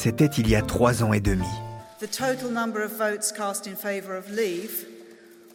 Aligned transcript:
C'était 0.00 0.30
il 0.38 0.48
y 0.48 0.54
a 0.54 0.62
trois 0.62 1.02
ans 1.02 1.12
et 1.12 1.18
demi. 1.18 1.48
The 1.98 2.06
total 2.06 2.52
number 2.52 2.84
of 2.84 2.92
votes 2.92 3.32
cast 3.32 3.66
in 3.66 3.74
favour 3.74 4.14
of 4.14 4.30
leave 4.30 4.86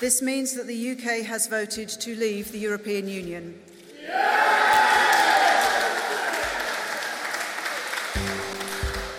This 0.00 0.20
means 0.20 0.54
that 0.54 0.66
the 0.66 0.90
UK 0.90 1.24
has 1.24 1.46
voted 1.46 1.88
to 2.00 2.16
leave 2.16 2.50
the 2.50 2.58
European 2.58 3.06
Union. 3.06 3.54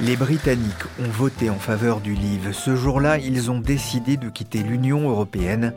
Les 0.06 0.18
Britanniques 0.18 0.86
ont 1.00 1.10
voté 1.10 1.50
en 1.50 1.58
faveur 1.58 2.00
du 2.00 2.14
livre. 2.14 2.52
Ce 2.52 2.76
jour-là, 2.76 3.18
ils 3.18 3.50
ont 3.50 3.60
décidé 3.60 4.18
de 4.18 4.30
quitter 4.30 4.62
l'Union 4.62 5.10
européenne. 5.10 5.74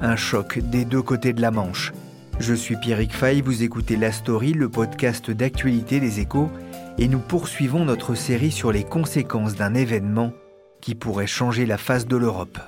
Un 0.00 0.14
choc 0.14 0.60
des 0.60 0.84
deux 0.84 1.02
côtés 1.02 1.32
de 1.32 1.40
la 1.40 1.50
Manche. 1.50 1.92
Je 2.38 2.54
suis 2.54 2.76
Pierrick 2.76 3.12
Fay, 3.12 3.40
vous 3.40 3.64
écoutez 3.64 3.96
La 3.96 4.12
Story, 4.12 4.52
le 4.52 4.68
podcast 4.68 5.32
d'actualité 5.32 5.98
des 5.98 6.20
échos, 6.20 6.48
et 6.96 7.08
nous 7.08 7.18
poursuivons 7.18 7.84
notre 7.84 8.14
série 8.14 8.52
sur 8.52 8.70
les 8.70 8.84
conséquences 8.84 9.56
d'un 9.56 9.74
événement 9.74 10.32
qui 10.80 10.94
pourrait 10.94 11.26
changer 11.26 11.66
la 11.66 11.76
face 11.76 12.06
de 12.06 12.16
l'Europe. 12.16 12.60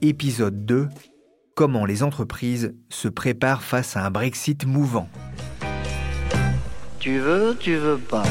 Épisode 0.00 0.64
2 0.64 0.88
Comment 1.56 1.84
les 1.84 2.02
entreprises 2.02 2.74
se 2.88 3.08
préparent 3.08 3.62
face 3.62 3.98
à 3.98 4.06
un 4.06 4.10
Brexit 4.10 4.64
mouvant. 4.64 5.10
Tu 7.00 7.18
veux, 7.18 7.54
tu 7.60 7.74
veux 7.76 7.98
pas. 7.98 8.24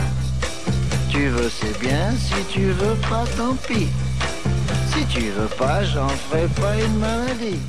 Tu 1.10 1.28
veux, 1.30 1.50
c'est 1.50 1.80
bien. 1.80 2.12
Si 2.12 2.34
tu 2.52 2.66
veux 2.66 2.96
pas, 3.10 3.26
tant 3.38 3.56
pis. 3.68 3.88
Si 4.88 5.06
tu 5.08 5.22
veux 5.30 5.48
pas, 5.58 5.84
j'en 5.84 6.10
ferai 6.10 6.48
pas 6.60 6.76
une 6.84 7.00
maladie. 7.00 7.60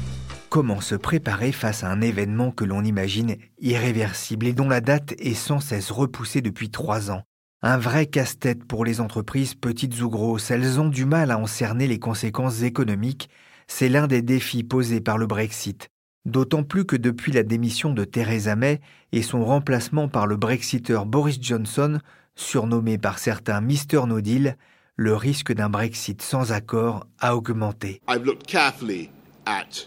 Comment 0.49 0.81
se 0.81 0.95
préparer 0.95 1.53
face 1.53 1.85
à 1.85 1.91
un 1.91 2.01
événement 2.01 2.51
que 2.51 2.65
l'on 2.65 2.83
imagine 2.83 3.37
irréversible 3.61 4.47
et 4.47 4.53
dont 4.53 4.69
la 4.69 4.81
date 4.81 5.15
est 5.19 5.35
sans 5.35 5.61
cesse 5.61 5.91
repoussée 5.91 6.41
depuis 6.41 6.71
trois 6.71 7.11
ans? 7.11 7.23
Un 7.63 7.77
vrai 7.77 8.07
casse-tête 8.07 8.65
pour 8.65 8.85
les 8.85 9.01
entreprises 9.01 9.55
petites 9.55 10.01
ou 10.01 10.09
grosses. 10.09 10.51
Elles 10.51 10.81
ont 10.81 10.89
du 10.89 11.05
mal 11.05 11.31
à 11.31 11.39
en 11.39 11.47
cerner 11.47 11.87
les 11.87 11.99
conséquences 11.99 12.63
économiques. 12.63 13.29
C'est 13.67 13.89
l'un 13.89 14.07
des 14.07 14.23
défis 14.23 14.65
posés 14.65 15.01
par 15.01 15.19
le 15.19 15.27
Brexit. 15.27 15.89
D'autant 16.25 16.63
plus 16.63 16.85
que 16.85 16.97
depuis 16.97 17.33
la 17.33 17.43
démission 17.43 17.93
de 17.93 18.05
Theresa 18.05 18.57
May 18.57 18.81
et 19.13 19.23
son 19.23 19.45
remplacement 19.45 20.09
par 20.09 20.27
le 20.27 20.37
Brexiteur 20.37 21.07
Boris 21.07 21.39
Johnson, 21.41 21.99
surnommé 22.39 22.99
par 22.99 23.19
certains 23.19 23.61
Mr. 23.61 24.07
No 24.07 24.21
Deal, 24.21 24.57
le 24.97 25.15
risque 25.15 25.53
d'un 25.53 25.69
Brexit 25.69 26.21
sans 26.23 26.53
accord 26.53 27.07
a 27.21 27.37
augmenté. 27.37 28.01
I've 28.09 28.25
looked 28.25 28.47
carefully 28.47 29.11
at 29.47 29.87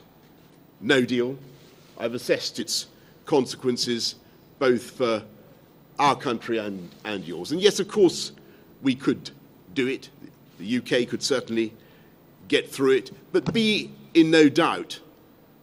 no 0.81 1.01
deal. 1.01 1.35
I've 1.99 2.13
assessed 2.13 2.59
its 2.59 2.87
consequences 3.25 4.15
both 4.59 4.91
for 4.91 5.23
our 5.99 6.15
country 6.15 6.57
and, 6.59 6.89
and 7.03 7.23
yours. 7.25 7.51
And 7.51 7.61
yes, 7.61 7.79
of 7.79 7.87
course, 7.87 8.31
we 8.81 8.95
could 8.95 9.31
do 9.73 9.87
it. 9.87 10.09
The 10.59 10.77
UK 10.77 11.09
could 11.09 11.23
certainly 11.23 11.73
get 12.47 12.69
through 12.69 12.91
it. 12.91 13.11
But 13.31 13.53
be 13.53 13.91
in 14.13 14.31
no 14.31 14.49
doubt 14.49 14.99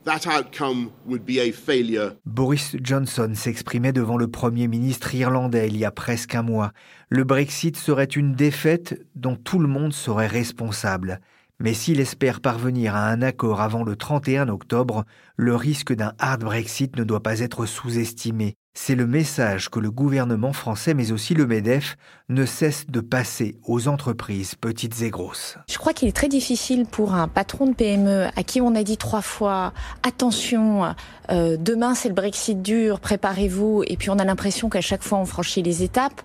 that 0.08 0.26
outcome 0.26 0.90
would 1.06 1.24
be 1.26 1.38
a 1.38 1.52
failure. 1.52 2.12
Boris 2.24 2.76
Johnson 2.82 3.32
s'exprimait 3.34 3.92
devant 3.92 4.16
le 4.16 4.26
Premier 4.26 4.66
ministre 4.66 5.14
irlandais 5.14 5.68
il 5.68 5.76
y 5.76 5.84
a 5.84 5.90
presque 5.90 6.34
un 6.34 6.42
mois. 6.42 6.72
Le 7.10 7.24
Brexit 7.24 7.76
serait 7.76 8.04
une 8.04 8.34
défaite 8.34 9.04
dont 9.14 9.36
tout 9.36 9.58
le 9.58 9.68
monde 9.68 9.92
serait 9.92 10.26
responsable. 10.26 11.20
Mais 11.60 11.74
s'il 11.74 12.00
espère 12.00 12.40
parvenir 12.40 12.94
à 12.94 13.08
un 13.08 13.20
accord 13.20 13.60
avant 13.60 13.82
le 13.82 13.96
31 13.96 14.48
octobre, 14.48 15.04
le 15.36 15.54
risque 15.54 15.92
d'un 15.92 16.14
hard 16.18 16.42
Brexit 16.42 16.96
ne 16.96 17.04
doit 17.04 17.22
pas 17.22 17.40
être 17.40 17.66
sous-estimé. 17.66 18.54
C'est 18.74 18.94
le 18.94 19.06
message 19.06 19.70
que 19.70 19.80
le 19.80 19.90
gouvernement 19.90 20.52
français, 20.52 20.94
mais 20.94 21.10
aussi 21.10 21.34
le 21.34 21.46
MEDEF, 21.46 21.96
ne 22.28 22.44
cesse 22.44 22.86
de 22.86 23.00
passer 23.00 23.56
aux 23.64 23.88
entreprises 23.88 24.54
petites 24.54 25.02
et 25.02 25.10
grosses. 25.10 25.56
Je 25.68 25.78
crois 25.78 25.92
qu'il 25.92 26.08
est 26.08 26.12
très 26.16 26.28
difficile 26.28 26.86
pour 26.86 27.14
un 27.14 27.26
patron 27.26 27.66
de 27.66 27.74
PME 27.74 28.28
à 28.36 28.42
qui 28.42 28.60
on 28.60 28.74
a 28.74 28.82
dit 28.84 28.96
trois 28.96 29.22
fois 29.22 29.72
attention, 30.02 30.94
euh, 31.30 31.56
demain 31.58 31.94
c'est 31.94 32.08
le 32.08 32.14
Brexit 32.14 32.62
dur, 32.62 33.00
préparez-vous, 33.00 33.82
et 33.86 33.96
puis 33.96 34.10
on 34.10 34.18
a 34.18 34.24
l'impression 34.24 34.68
qu'à 34.68 34.80
chaque 34.80 35.02
fois 35.02 35.18
on 35.18 35.24
franchit 35.24 35.62
les 35.62 35.82
étapes, 35.82 36.22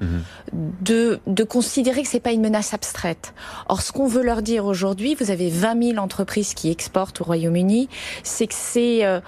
de, 0.51 1.19
de 1.25 1.43
considérer 1.43 2.03
que 2.03 2.07
c'est 2.07 2.19
pas 2.19 2.33
une 2.33 2.41
menace 2.41 2.73
abstraite. 2.73 3.33
Or, 3.67 3.81
ce 3.81 3.91
qu'on 3.91 4.07
veut 4.07 4.23
leur 4.23 4.41
dire 4.41 4.65
aujourd'hui, 4.65 5.15
vous 5.15 5.31
avez 5.31 5.49
20 5.49 5.81
000 5.93 5.97
entreprises 5.97 6.53
qui 6.53 6.69
exportent 6.69 7.21
au 7.21 7.23
Royaume-Uni, 7.23 7.89
c'est 8.23 8.47
que 8.47 8.53
c'est 8.55 9.05
euh, 9.05 9.19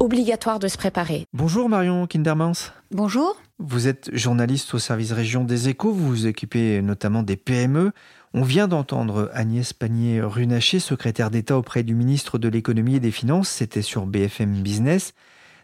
obligatoire 0.00 0.58
de 0.58 0.66
se 0.66 0.76
préparer. 0.76 1.26
Bonjour 1.32 1.68
Marion 1.68 2.06
Kindermans. 2.06 2.72
Bonjour. 2.90 3.40
Vous 3.58 3.86
êtes 3.86 4.10
journaliste 4.16 4.72
au 4.74 4.78
service 4.78 5.12
région 5.12 5.44
des 5.44 5.68
échos, 5.68 5.92
vous 5.92 6.08
vous 6.08 6.26
occupez 6.26 6.80
notamment 6.80 7.22
des 7.22 7.36
PME. 7.36 7.92
On 8.32 8.42
vient 8.42 8.66
d'entendre 8.66 9.30
Agnès 9.34 9.72
Pannier-Runacher, 9.72 10.80
secrétaire 10.80 11.30
d'État 11.30 11.58
auprès 11.58 11.82
du 11.82 11.94
ministre 11.94 12.38
de 12.38 12.48
l'économie 12.48 12.96
et 12.96 13.00
des 13.00 13.10
finances, 13.10 13.50
c'était 13.50 13.82
sur 13.82 14.06
BFM 14.06 14.62
Business. 14.62 15.12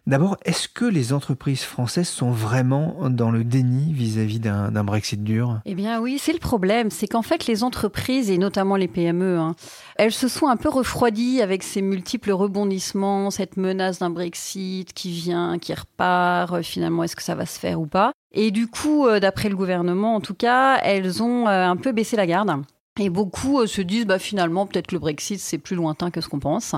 D'abord, 0.07 0.37
est-ce 0.45 0.69
que 0.69 0.85
les 0.85 1.13
entreprises 1.13 1.63
françaises 1.63 2.09
sont 2.09 2.31
vraiment 2.31 3.11
dans 3.11 3.33
le 3.33 3.43
déni 3.43 3.93
vis-à-vis 3.93 4.39
d'un 4.39 4.85
Brexit 4.85 5.25
dur? 5.25 5.59
Eh 5.65 5.75
bien 5.75 6.01
oui, 6.01 6.19
c'est 6.21 6.33
le 6.33 6.39
problème, 6.39 6.91
c'est 6.91 7.09
qu'en 7.09 7.23
fait 7.23 7.49
les 7.49 7.65
entreprises, 7.65 8.31
et 8.31 8.39
notamment 8.39 8.77
les 8.77 8.87
PME, 8.87 9.37
hein, 9.37 9.57
elles 9.97 10.13
se 10.13 10.29
sont 10.29 10.47
un 10.47 10.57
peu 10.57 10.69
refroidies 10.69 11.43
avec 11.43 11.65
ces 11.65 11.83
multiples 11.83 12.31
rebondissements, 12.31 13.33
cette 13.33 13.57
menace 13.57 13.99
d'un 13.99 14.11
Brexit 14.11 14.93
qui 14.93 15.11
vient, 15.11 15.59
qui 15.59 15.75
repart, 15.75 16.53
euh, 16.53 16.63
finalement 16.63 17.03
est-ce 17.03 17.17
que 17.17 17.23
ça 17.25 17.35
va 17.35 17.45
se 17.45 17.59
faire 17.59 17.81
ou 17.81 17.87
pas? 17.87 18.13
Et 18.31 18.53
du 18.53 18.69
coup, 18.69 19.09
euh, 19.09 19.19
d'après 19.19 19.49
le 19.49 19.57
gouvernement 19.57 20.15
en 20.15 20.21
tout 20.21 20.35
cas, 20.35 20.79
elles 20.85 21.21
ont 21.21 21.49
euh, 21.49 21.67
un 21.67 21.77
peu 21.77 21.91
baissé 21.91 22.17
la 22.17 22.29
garde. 22.29 22.53
Et 23.01 23.11
beaucoup 23.11 23.67
se 23.67 23.83
disent, 23.83 24.07
bah, 24.07 24.19
finalement, 24.21 24.67
peut-être 24.67 24.87
que 24.87 24.95
le 24.95 25.01
Brexit, 25.01 25.39
c'est 25.39 25.59
plus 25.59 25.77
lointain 25.77 26.11
que 26.11 26.23
ce 26.23 26.29
qu'on 26.29 26.39
pense. 26.39 26.75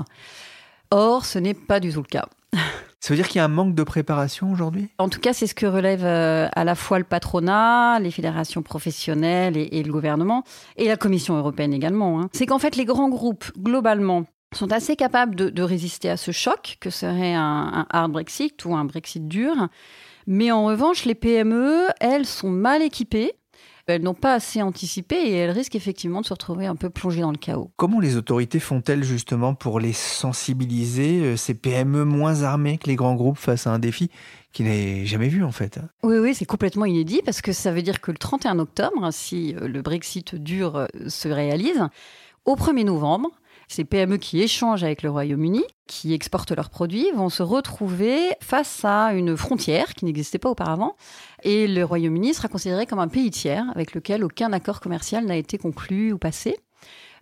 Or, 0.91 1.25
ce 1.25 1.39
n'est 1.39 1.53
pas 1.53 1.79
du 1.79 1.93
tout 1.93 2.01
le 2.01 2.07
cas. 2.07 2.27
Ça 2.99 3.13
veut 3.13 3.15
dire 3.15 3.27
qu'il 3.27 3.37
y 3.37 3.41
a 3.41 3.45
un 3.45 3.49
manque 3.49 3.75
de 3.75 3.83
préparation 3.83 4.51
aujourd'hui? 4.51 4.89
En 4.97 5.07
tout 5.07 5.21
cas, 5.21 5.31
c'est 5.31 5.47
ce 5.47 5.55
que 5.55 5.65
relève 5.65 6.03
euh, 6.03 6.49
à 6.53 6.63
la 6.65 6.75
fois 6.75 6.99
le 6.99 7.05
patronat, 7.05 7.99
les 7.99 8.11
fédérations 8.11 8.61
professionnelles 8.61 9.55
et, 9.55 9.83
le 9.83 9.91
gouvernement, 9.91 10.43
et 10.75 10.87
la 10.87 10.97
Commission 10.97 11.37
européenne 11.37 11.73
également. 11.73 12.19
hein. 12.19 12.29
C'est 12.33 12.45
qu'en 12.45 12.59
fait, 12.59 12.75
les 12.75 12.85
grands 12.85 13.09
groupes, 13.09 13.51
globalement, 13.57 14.25
sont 14.53 14.71
assez 14.73 14.95
capables 14.95 15.35
de, 15.35 15.63
résister 15.63 16.09
à 16.09 16.17
ce 16.17 16.31
choc 16.31 16.77
que 16.81 16.89
serait 16.89 17.33
un 17.33 17.85
hard 17.89 18.11
Brexit 18.11 18.65
ou 18.65 18.75
un 18.75 18.83
Brexit 18.83 19.27
dur. 19.27 19.69
Mais 20.27 20.51
en 20.51 20.65
revanche, 20.65 21.05
les 21.05 21.15
PME, 21.15 21.87
elles, 21.99 22.25
sont 22.25 22.49
mal 22.49 22.81
équipées. 22.81 23.33
Elles 23.89 24.03
n'ont 24.03 24.13
pas 24.13 24.33
assez 24.33 24.61
anticipé 24.61 25.15
et 25.15 25.33
elles 25.33 25.51
risquent 25.51 25.75
effectivement 25.75 26.21
de 26.21 26.25
se 26.25 26.33
retrouver 26.33 26.65
un 26.65 26.75
peu 26.75 26.89
plongées 26.89 27.21
dans 27.21 27.31
le 27.31 27.37
chaos. 27.37 27.71
Comment 27.77 27.99
les 27.99 28.15
autorités 28.15 28.59
font-elles 28.59 29.03
justement 29.03 29.55
pour 29.55 29.79
les 29.79 29.93
sensibiliser, 29.93 31.21
euh, 31.21 31.37
ces 31.37 31.53
PME 31.53 32.05
moins 32.05 32.43
armées 32.43 32.77
que 32.77 32.87
les 32.87 32.95
grands 32.95 33.15
groupes 33.15 33.37
face 33.37 33.67
à 33.67 33.71
un 33.71 33.79
défi 33.79 34.09
qui 34.51 34.63
n'est 34.63 35.05
jamais 35.05 35.27
vu 35.27 35.43
en 35.43 35.51
fait 35.51 35.79
Oui, 36.03 36.17
oui, 36.17 36.33
c'est 36.33 36.45
complètement 36.45 36.85
inédit 36.85 37.21
parce 37.23 37.41
que 37.41 37.51
ça 37.51 37.71
veut 37.71 37.81
dire 37.81 38.01
que 38.01 38.11
le 38.11 38.17
31 38.17 38.59
octobre, 38.59 39.09
si 39.11 39.55
euh, 39.55 39.67
le 39.67 39.81
Brexit 39.81 40.35
dur 40.35 40.75
euh, 40.75 40.87
se 41.07 41.27
réalise, 41.27 41.83
au 42.45 42.55
1er 42.55 42.85
novembre, 42.85 43.29
ces 43.69 43.85
PME 43.85 44.17
qui 44.17 44.41
échangent 44.41 44.83
avec 44.83 45.03
le 45.03 45.11
Royaume-Uni, 45.11 45.63
qui 45.87 46.13
exportent 46.13 46.51
leurs 46.51 46.71
produits, 46.71 47.07
vont 47.15 47.29
se 47.29 47.43
retrouver 47.43 48.31
face 48.41 48.83
à 48.83 49.13
une 49.13 49.37
frontière 49.37 49.93
qui 49.93 50.05
n'existait 50.05 50.39
pas 50.39 50.49
auparavant. 50.49 50.95
Et 51.43 51.67
le 51.67 51.85
Royaume-Uni 51.85 52.33
sera 52.33 52.47
considéré 52.47 52.87
comme 52.87 52.99
un 52.99 53.07
pays 53.07 53.29
tiers 53.29 53.65
avec 53.75 53.93
lequel 53.93 54.23
aucun 54.23 54.51
accord 54.53 54.81
commercial 54.81 55.23
n'a 55.23 55.37
été 55.37 55.59
conclu 55.59 56.11
ou 56.11 56.17
passé. 56.17 56.57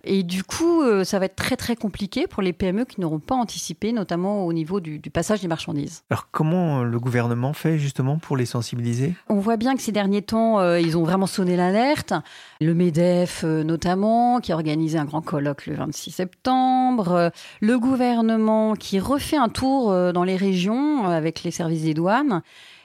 Et 0.08 0.24
du 0.24 0.44
coup, 0.44 0.82
euh, 0.82 1.04
ça 1.04 1.20
va 1.20 1.26
être 1.26 1.36
très 1.36 1.58
très 1.58 1.76
compliqué 1.76 2.28
pour 2.28 2.42
les 2.42 2.54
PME 2.54 2.86
qui 2.86 3.02
n'auront 3.02 3.20
pas 3.20 3.36
anticipé, 3.36 3.92
notamment 3.92 4.46
au 4.46 4.54
niveau 4.54 4.80
du, 4.80 5.00
passage 5.12 5.42
des 5.42 5.48
marchandises. 5.48 6.04
Alors 6.10 6.30
comment 6.32 6.80
euh, 6.80 6.84
le 6.84 7.00
gouvernement 7.00 7.54
fait 7.54 7.78
justement 7.78 8.18
pour 8.18 8.38
les 8.38 8.46
sensibiliser? 8.46 9.14
On 9.30 9.40
voit 9.40 9.58
bien 9.58 9.76
que 9.76 9.82
ces 9.82 9.92
derniers 9.92 10.22
temps, 10.22 10.60
euh, 10.60 10.80
ils 10.80 10.98
ont 10.98 11.04
vraiment 11.04 11.28
sonné 11.28 11.58
l'alerte. 11.58 12.14
Le 12.62 12.74
MEDEF 12.74 13.44
notamment, 13.44 14.40
qui 14.40 14.52
a 14.52 14.56
organisé 14.56 14.98
un 14.98 15.06
grand 15.06 15.22
colloque 15.22 15.66
le 15.68 15.76
26 15.76 16.12
septembre. 16.12 17.32
le 17.62 17.80
gouvernement 17.80 18.74
qui 18.74 19.00
refait 19.00 19.38
un 19.38 19.50
tour 19.50 19.92
dans 20.14 20.24
les 20.24 20.36
régions 20.36 21.06
avec 21.06 21.44
les 21.44 21.52
services 21.52 21.84
des 21.84 21.94
douanes 21.94 22.42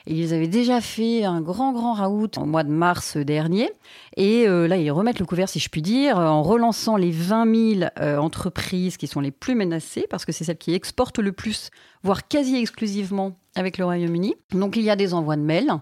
ils 0.07 0.35
avaient 0.35 0.49
déjà 0.49 0.81
fait 0.81 1.25
un 1.25 1.41
grand, 1.41 1.73
grand 1.73 1.95
raout 1.95 2.37
au 2.37 2.45
mois 2.45 2.65
de 2.65 2.71
mars 2.71 3.17
dernier. 3.17 3.71
Et 4.17 4.49
euh, 4.49 4.67
là, 4.67 4.77
ils 4.77 4.91
remettent 4.91 5.21
le 5.21 5.27
couvert, 5.27 5.49
si 5.49 5.59
je 5.59 5.69
puis 5.69 5.83
dire, 5.83 6.19
en 6.19 6.43
relançant 6.43 6.97
les 6.97 7.11
20 7.11 7.77
000 7.79 7.91
euh, 8.01 8.17
entreprises 8.17 8.97
qui 8.97 9.07
sont 9.07 9.21
les 9.21 9.31
plus 9.31 9.55
menacées, 9.55 10.07
parce 10.11 10.25
que 10.25 10.33
c'est 10.33 10.45
celles 10.45 10.59
qui 10.59 10.75
exportent 10.75 11.21
le 11.21 11.33
plus, 11.33 11.71
voire 12.03 12.27
quasi 12.27 12.57
exclusivement 12.57 13.37
avec 13.55 13.79
le 13.79 13.85
Royaume-Uni. 13.85 14.35
Donc, 14.53 14.77
il 14.77 14.83
y 14.83 14.91
a 14.91 14.97
des 14.97 15.15
envois 15.15 15.37
de 15.37 15.43
mails 15.43 15.73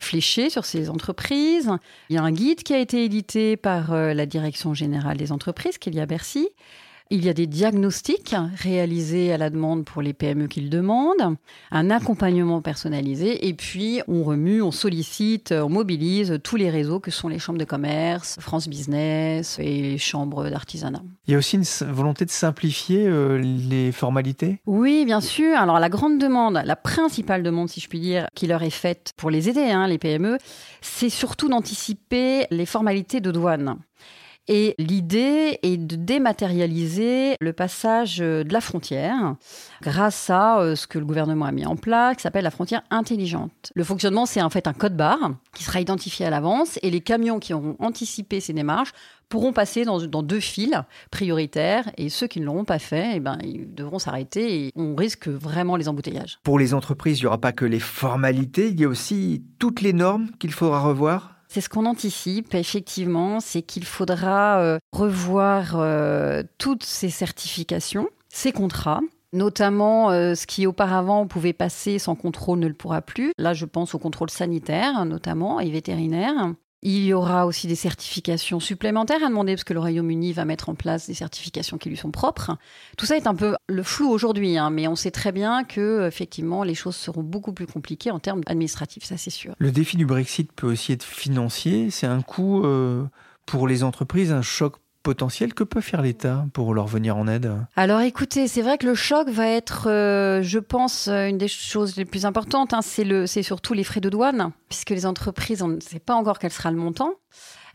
fléchés 0.00 0.50
sur 0.50 0.64
ces 0.64 0.90
entreprises. 0.90 1.70
Il 2.08 2.16
y 2.16 2.18
a 2.18 2.22
un 2.22 2.32
guide 2.32 2.62
qui 2.62 2.74
a 2.74 2.78
été 2.78 3.04
édité 3.04 3.56
par 3.56 3.92
euh, 3.92 4.14
la 4.14 4.26
Direction 4.26 4.74
générale 4.74 5.16
des 5.16 5.32
entreprises, 5.32 5.78
qui 5.78 5.90
est 5.90 6.00
à 6.00 6.06
Bercy. 6.06 6.48
Il 7.14 7.26
y 7.26 7.28
a 7.28 7.34
des 7.34 7.46
diagnostics 7.46 8.34
réalisés 8.56 9.34
à 9.34 9.36
la 9.36 9.50
demande 9.50 9.84
pour 9.84 10.00
les 10.00 10.14
PME 10.14 10.46
qui 10.46 10.62
le 10.62 10.70
demandent, 10.70 11.36
un 11.70 11.90
accompagnement 11.90 12.62
personnalisé, 12.62 13.48
et 13.48 13.52
puis 13.52 14.00
on 14.08 14.22
remue, 14.22 14.62
on 14.62 14.70
sollicite, 14.70 15.52
on 15.52 15.68
mobilise 15.68 16.38
tous 16.42 16.56
les 16.56 16.70
réseaux 16.70 17.00
que 17.00 17.10
sont 17.10 17.28
les 17.28 17.38
chambres 17.38 17.58
de 17.58 17.66
commerce, 17.66 18.38
France 18.40 18.66
Business 18.66 19.58
et 19.58 19.82
les 19.82 19.98
chambres 19.98 20.48
d'artisanat. 20.48 21.02
Il 21.26 21.32
y 21.32 21.34
a 21.34 21.38
aussi 21.38 21.56
une 21.56 21.92
volonté 21.92 22.24
de 22.24 22.30
simplifier 22.30 23.06
euh, 23.06 23.36
les 23.36 23.92
formalités? 23.92 24.62
Oui, 24.64 25.04
bien 25.04 25.20
sûr. 25.20 25.58
Alors 25.58 25.80
la 25.80 25.90
grande 25.90 26.16
demande, 26.16 26.62
la 26.64 26.76
principale 26.76 27.42
demande, 27.42 27.68
si 27.68 27.80
je 27.80 27.90
puis 27.90 28.00
dire, 28.00 28.26
qui 28.34 28.46
leur 28.46 28.62
est 28.62 28.70
faite 28.70 29.12
pour 29.18 29.28
les 29.28 29.50
aider, 29.50 29.70
hein, 29.70 29.86
les 29.86 29.98
PME, 29.98 30.38
c'est 30.80 31.10
surtout 31.10 31.50
d'anticiper 31.50 32.46
les 32.50 32.64
formalités 32.64 33.20
de 33.20 33.30
douane. 33.30 33.76
Et 34.48 34.74
l'idée 34.78 35.60
est 35.62 35.76
de 35.76 35.94
dématérialiser 35.94 37.36
le 37.40 37.52
passage 37.52 38.20
euh, 38.20 38.42
de 38.42 38.52
la 38.52 38.60
frontière 38.60 39.36
grâce 39.82 40.30
à 40.30 40.58
euh, 40.58 40.74
ce 40.74 40.88
que 40.88 40.98
le 40.98 41.04
gouvernement 41.04 41.44
a 41.44 41.52
mis 41.52 41.64
en 41.64 41.76
place, 41.76 42.16
qui 42.16 42.22
s'appelle 42.22 42.42
la 42.42 42.50
frontière 42.50 42.82
intelligente. 42.90 43.70
Le 43.76 43.84
fonctionnement, 43.84 44.26
c'est 44.26 44.42
en 44.42 44.50
fait 44.50 44.66
un 44.66 44.72
code 44.72 44.96
barre 44.96 45.36
qui 45.54 45.62
sera 45.62 45.80
identifié 45.80 46.26
à 46.26 46.30
l'avance 46.30 46.78
et 46.82 46.90
les 46.90 47.00
camions 47.00 47.38
qui 47.38 47.54
auront 47.54 47.76
anticipé 47.78 48.40
ces 48.40 48.52
démarches 48.52 48.92
pourront 49.28 49.52
passer 49.52 49.84
dans, 49.84 49.98
deux 50.22 50.40
files 50.40 50.84
prioritaires 51.10 51.90
et 51.96 52.10
ceux 52.10 52.26
qui 52.26 52.38
ne 52.38 52.44
l'auront 52.44 52.66
pas 52.66 52.78
fait, 52.78 53.12
eh 53.14 53.20
ben, 53.20 53.38
ils 53.42 53.72
devront 53.74 53.98
s'arrêter 53.98 54.66
et 54.66 54.72
on 54.76 54.94
risque 54.94 55.28
vraiment 55.28 55.76
les 55.76 55.88
embouteillages. 55.88 56.38
Pour 56.42 56.58
les 56.58 56.74
entreprises, 56.74 57.20
il 57.20 57.22
n'y 57.22 57.26
aura 57.28 57.38
pas 57.38 57.52
que 57.52 57.64
les 57.64 57.80
formalités, 57.80 58.68
il 58.68 58.78
y 58.78 58.84
a 58.84 58.88
aussi 58.88 59.42
toutes 59.58 59.80
les 59.80 59.94
normes 59.94 60.30
qu'il 60.38 60.52
faudra 60.52 60.80
revoir 60.80 61.31
c'est 61.52 61.60
ce 61.60 61.68
qu'on 61.68 61.84
anticipe, 61.84 62.54
effectivement, 62.54 63.38
c'est 63.38 63.60
qu'il 63.60 63.84
faudra 63.84 64.58
euh, 64.62 64.78
revoir 64.90 65.74
euh, 65.74 66.42
toutes 66.56 66.82
ces 66.82 67.10
certifications, 67.10 68.08
ces 68.30 68.52
contrats, 68.52 69.02
notamment 69.34 70.10
euh, 70.10 70.34
ce 70.34 70.46
qui 70.46 70.66
auparavant 70.66 71.26
pouvait 71.26 71.52
passer 71.52 71.98
sans 71.98 72.14
contrôle 72.14 72.58
ne 72.58 72.68
le 72.68 72.72
pourra 72.72 73.02
plus. 73.02 73.32
Là, 73.36 73.52
je 73.52 73.66
pense 73.66 73.94
au 73.94 73.98
contrôle 73.98 74.30
sanitaire, 74.30 75.04
notamment, 75.04 75.60
et 75.60 75.70
vétérinaire. 75.70 76.54
Il 76.84 77.04
y 77.04 77.12
aura 77.12 77.46
aussi 77.46 77.68
des 77.68 77.76
certifications 77.76 78.58
supplémentaires 78.58 79.22
à 79.24 79.28
demander 79.28 79.54
parce 79.54 79.62
que 79.62 79.72
le 79.72 79.78
Royaume-Uni 79.78 80.32
va 80.32 80.44
mettre 80.44 80.68
en 80.68 80.74
place 80.74 81.06
des 81.06 81.14
certifications 81.14 81.78
qui 81.78 81.88
lui 81.88 81.96
sont 81.96 82.10
propres. 82.10 82.56
Tout 82.98 83.06
ça 83.06 83.16
est 83.16 83.28
un 83.28 83.36
peu 83.36 83.54
le 83.68 83.82
flou 83.84 84.10
aujourd'hui, 84.10 84.58
hein, 84.58 84.70
mais 84.70 84.88
on 84.88 84.96
sait 84.96 85.12
très 85.12 85.30
bien 85.30 85.62
que 85.62 86.04
effectivement 86.08 86.64
les 86.64 86.74
choses 86.74 86.96
seront 86.96 87.22
beaucoup 87.22 87.52
plus 87.52 87.66
compliquées 87.66 88.10
en 88.10 88.18
termes 88.18 88.42
administratifs, 88.46 89.04
ça 89.04 89.16
c'est 89.16 89.30
sûr. 89.30 89.54
Le 89.58 89.70
défi 89.70 89.96
du 89.96 90.06
Brexit 90.06 90.50
peut 90.52 90.66
aussi 90.66 90.90
être 90.90 91.04
financier. 91.04 91.90
C'est 91.90 92.08
un 92.08 92.20
coût 92.20 92.64
euh, 92.64 93.04
pour 93.46 93.68
les 93.68 93.84
entreprises, 93.84 94.32
un 94.32 94.42
choc 94.42 94.74
potentiel. 95.02 95.54
Que 95.54 95.64
peut 95.64 95.80
faire 95.80 96.02
l'État 96.02 96.46
pour 96.52 96.74
leur 96.74 96.86
venir 96.86 97.16
en 97.16 97.28
aide 97.28 97.52
Alors 97.76 98.00
écoutez, 98.00 98.48
c'est 98.48 98.62
vrai 98.62 98.78
que 98.78 98.86
le 98.86 98.94
choc 98.94 99.28
va 99.28 99.48
être, 99.48 99.88
euh, 99.90 100.42
je 100.42 100.58
pense, 100.58 101.08
euh, 101.08 101.26
une 101.26 101.38
des 101.38 101.48
choses 101.48 101.96
les 101.96 102.04
plus 102.04 102.24
importantes. 102.24 102.72
Hein, 102.72 102.80
c'est 102.82 103.42
surtout 103.42 103.74
les 103.74 103.84
frais 103.84 104.00
de 104.00 104.08
douane, 104.08 104.52
puisque 104.68 104.90
les 104.90 105.06
entreprises, 105.06 105.62
on 105.62 105.68
ne 105.68 105.80
sait 105.80 105.98
pas 105.98 106.14
encore 106.14 106.38
quel 106.38 106.52
sera 106.52 106.70
le 106.70 106.76
montant. 106.76 107.14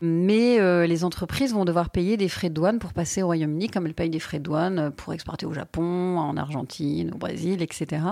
Mais 0.00 0.60
euh, 0.60 0.86
les 0.86 1.04
entreprises 1.04 1.52
vont 1.52 1.64
devoir 1.64 1.90
payer 1.90 2.16
des 2.16 2.28
frais 2.28 2.48
de 2.48 2.54
douane 2.54 2.78
pour 2.78 2.92
passer 2.92 3.22
au 3.22 3.26
Royaume-Uni, 3.26 3.68
comme 3.68 3.86
elles 3.86 3.94
payent 3.94 4.10
des 4.10 4.20
frais 4.20 4.38
de 4.38 4.44
douane 4.44 4.92
pour 4.96 5.12
exporter 5.12 5.44
au 5.44 5.52
Japon, 5.52 6.18
en 6.18 6.36
Argentine, 6.36 7.12
au 7.14 7.18
Brésil, 7.18 7.62
etc. 7.62 8.02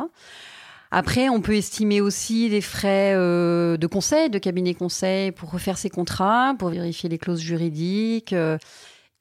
Après, 0.90 1.28
on 1.28 1.40
peut 1.40 1.54
estimer 1.54 2.00
aussi 2.00 2.48
des 2.48 2.60
frais 2.60 3.14
de 3.14 3.86
conseil, 3.86 4.30
de 4.30 4.38
cabinet 4.38 4.74
conseil 4.74 5.32
pour 5.32 5.50
refaire 5.50 5.78
ses 5.78 5.90
contrats, 5.90 6.54
pour 6.58 6.70
vérifier 6.70 7.08
les 7.08 7.18
clauses 7.18 7.40
juridiques. 7.40 8.34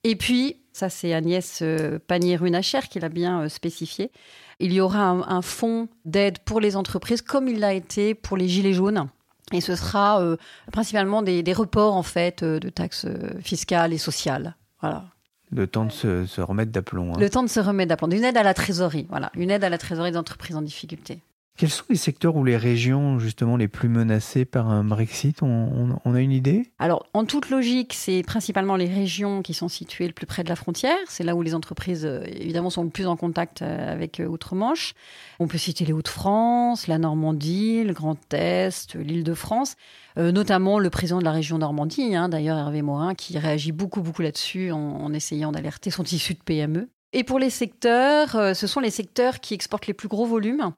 Et 0.08 0.16
puis, 0.16 0.62
ça 0.72 0.88
c'est 0.88 1.16
Agnès 1.16 1.64
euh, 1.64 1.98
Pannier-Runacher 1.98 2.82
qui 2.92 3.00
l'a 3.00 3.10
bien 3.10 3.42
euh, 3.42 3.50
spécifié, 3.50 4.12
il 4.60 4.72
y 4.72 4.80
aura 4.80 5.10
un, 5.10 5.42
fonds 5.42 5.90
d'aide 6.06 6.38
pour 6.46 6.60
les 6.60 6.76
entreprises 6.76 7.24
comme 7.24 7.48
il 7.48 7.60
l'a 7.60 7.74
été 7.74 8.14
pour 8.14 8.38
les 8.38 8.48
Gilets 8.48 8.74
jaunes. 8.74 9.10
Et 9.52 9.62
ce 9.62 9.76
sera 9.76 10.22
euh, 10.22 10.38
principalement 10.72 11.24
des, 11.24 11.42
reports 11.54 11.96
en 11.96 12.04
fait 12.04 12.44
de 12.44 12.70
taxes 12.70 13.08
fiscales 13.42 13.94
et 13.94 13.98
sociales. 13.98 14.56
Voilà. 14.80 15.06
Le 15.52 15.66
temps 15.66 15.86
de 15.86 15.92
se, 15.92 16.40
remettre 16.40 16.72
d'aplomb. 16.72 17.14
Hein. 17.14 17.20
Le 17.20 17.30
temps 17.30 17.44
de 17.44 17.50
se 17.50 17.60
remettre 17.60 17.90
d'aplomb. 17.90 18.10
Une 18.10 18.24
aide 18.24 18.38
à 18.38 18.44
la 18.44 18.54
trésorerie. 18.54 19.08
Voilà. 19.10 19.32
Une 19.34 19.50
aide 19.50 19.64
à 19.64 19.70
la 19.70 19.80
trésorerie 19.80 20.12
d'entreprises 20.12 20.56
en 20.56 20.62
difficulté. 20.62 21.20
Quels 21.58 21.70
sont 21.70 21.86
les 21.90 21.96
secteurs 21.96 22.36
ou 22.36 22.44
les 22.44 22.58
régions 22.58 23.18
justement 23.18 23.56
les 23.56 23.70
plus 23.70 23.88
menacées 23.88 24.44
par 24.44 24.70
un 24.70 24.84
Brexit? 24.84 25.42
On, 25.42 26.14
a 26.14 26.20
une 26.20 26.34
idée? 26.34 26.70
Alors, 26.80 27.06
en 27.14 27.24
toute 27.24 27.50
logique, 27.50 27.94
c'est 27.94 28.24
principalement 28.24 28.76
les 28.76 28.88
régions 28.88 29.42
qui 29.42 29.54
sont 29.54 29.70
situées 29.70 30.08
le 30.08 30.12
plus 30.14 30.26
près 30.26 30.44
de 30.44 30.50
la 30.50 30.58
frontière. 30.58 30.98
C'est 31.08 31.24
là 31.24 31.34
où 31.34 31.42
les 31.42 31.56
entreprises, 31.56 32.06
euh, 32.06 32.26
évidemment, 32.26 32.70
sont 32.70 32.84
le 32.84 32.90
plus 32.90 33.08
en 33.08 33.16
contact 33.16 33.62
euh, 33.62 33.90
avec 33.94 34.20
euh, 34.20 34.26
Outre-Manche. 34.26 34.96
On 35.40 35.48
peut 35.48 35.58
citer 35.58 35.86
les 35.86 35.94
Hauts-de-France, 35.94 36.88
la 36.88 36.98
Normandie, 36.98 37.86
le 37.86 37.94
Grand 37.94 38.18
Est, 38.34 38.94
l'Île-de-France, 38.96 39.76
notamment 40.18 40.80
le 40.80 40.90
président 40.90 41.20
de 41.20 41.26
la 41.26 41.32
région 41.32 41.58
Normandie, 41.58 42.16
hein, 42.16 42.30
d'ailleurs 42.30 42.58
Hervé 42.58 42.82
Morin, 42.82 43.16
qui 43.16 43.38
réagit 43.38 43.74
beaucoup, 43.74 44.02
beaucoup 44.02 44.22
là-dessus 44.22 44.72
en, 44.72 44.78
en 44.78 45.14
essayant 45.14 45.52
d'alerter 45.52 45.90
son 45.90 46.04
tissu 46.04 46.34
de 46.34 46.40
PME. 46.40 46.90
Et 47.18 47.24
pour 47.24 47.40
les 47.40 47.50
secteurs, 47.50 48.36
euh, 48.36 48.54
ce 48.54 48.68
sont 48.68 48.82
les 48.82 48.90
secteurs 48.90 49.40
qui 49.40 49.54
exportent 49.54 49.88
les 49.88 49.94
plus 49.94 50.10
gros 50.10 50.26
volumes 50.26 50.74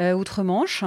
euh, 0.00 0.14
outre-Manche. 0.14 0.84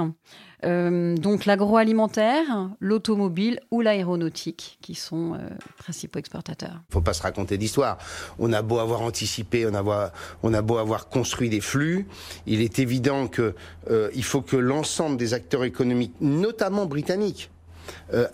Euh, 0.64 1.14
donc 1.14 1.46
l'agroalimentaire, 1.46 2.70
l'automobile 2.80 3.60
ou 3.70 3.82
l'aéronautique 3.82 4.78
qui 4.82 4.96
sont 4.96 5.38
principaux 5.78 6.18
exportateurs. 6.18 6.72
Il 6.72 6.90
ne 6.90 6.94
faut 6.94 7.02
pas 7.02 7.12
se 7.12 7.22
raconter 7.22 7.56
d'histoire. 7.56 7.98
On 8.40 8.52
a 8.52 8.62
beau 8.62 8.80
avoir 8.80 9.02
anticipé, 9.02 9.64
on 9.64 9.74
a, 9.76 10.12
on 10.42 10.52
a 10.52 10.62
beau 10.62 10.78
avoir 10.78 11.08
construit 11.08 11.50
des 11.50 11.60
flux, 11.60 12.08
il 12.46 12.60
est 12.60 12.80
évident 12.80 13.28
qu'il 13.28 14.24
faut 14.24 14.42
que 14.42 14.56
l'ensemble 14.56 15.18
des 15.18 15.34
acteurs 15.34 15.62
économiques, 15.62 16.14
notamment 16.20 16.86
britanniques, 16.86 17.50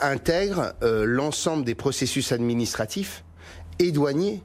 intègrent 0.00 0.72
l'ensemble 0.80 1.64
des 1.64 1.74
processus 1.74 2.32
administratifs 2.32 3.24
et 3.78 3.92
douaniers 3.92 4.42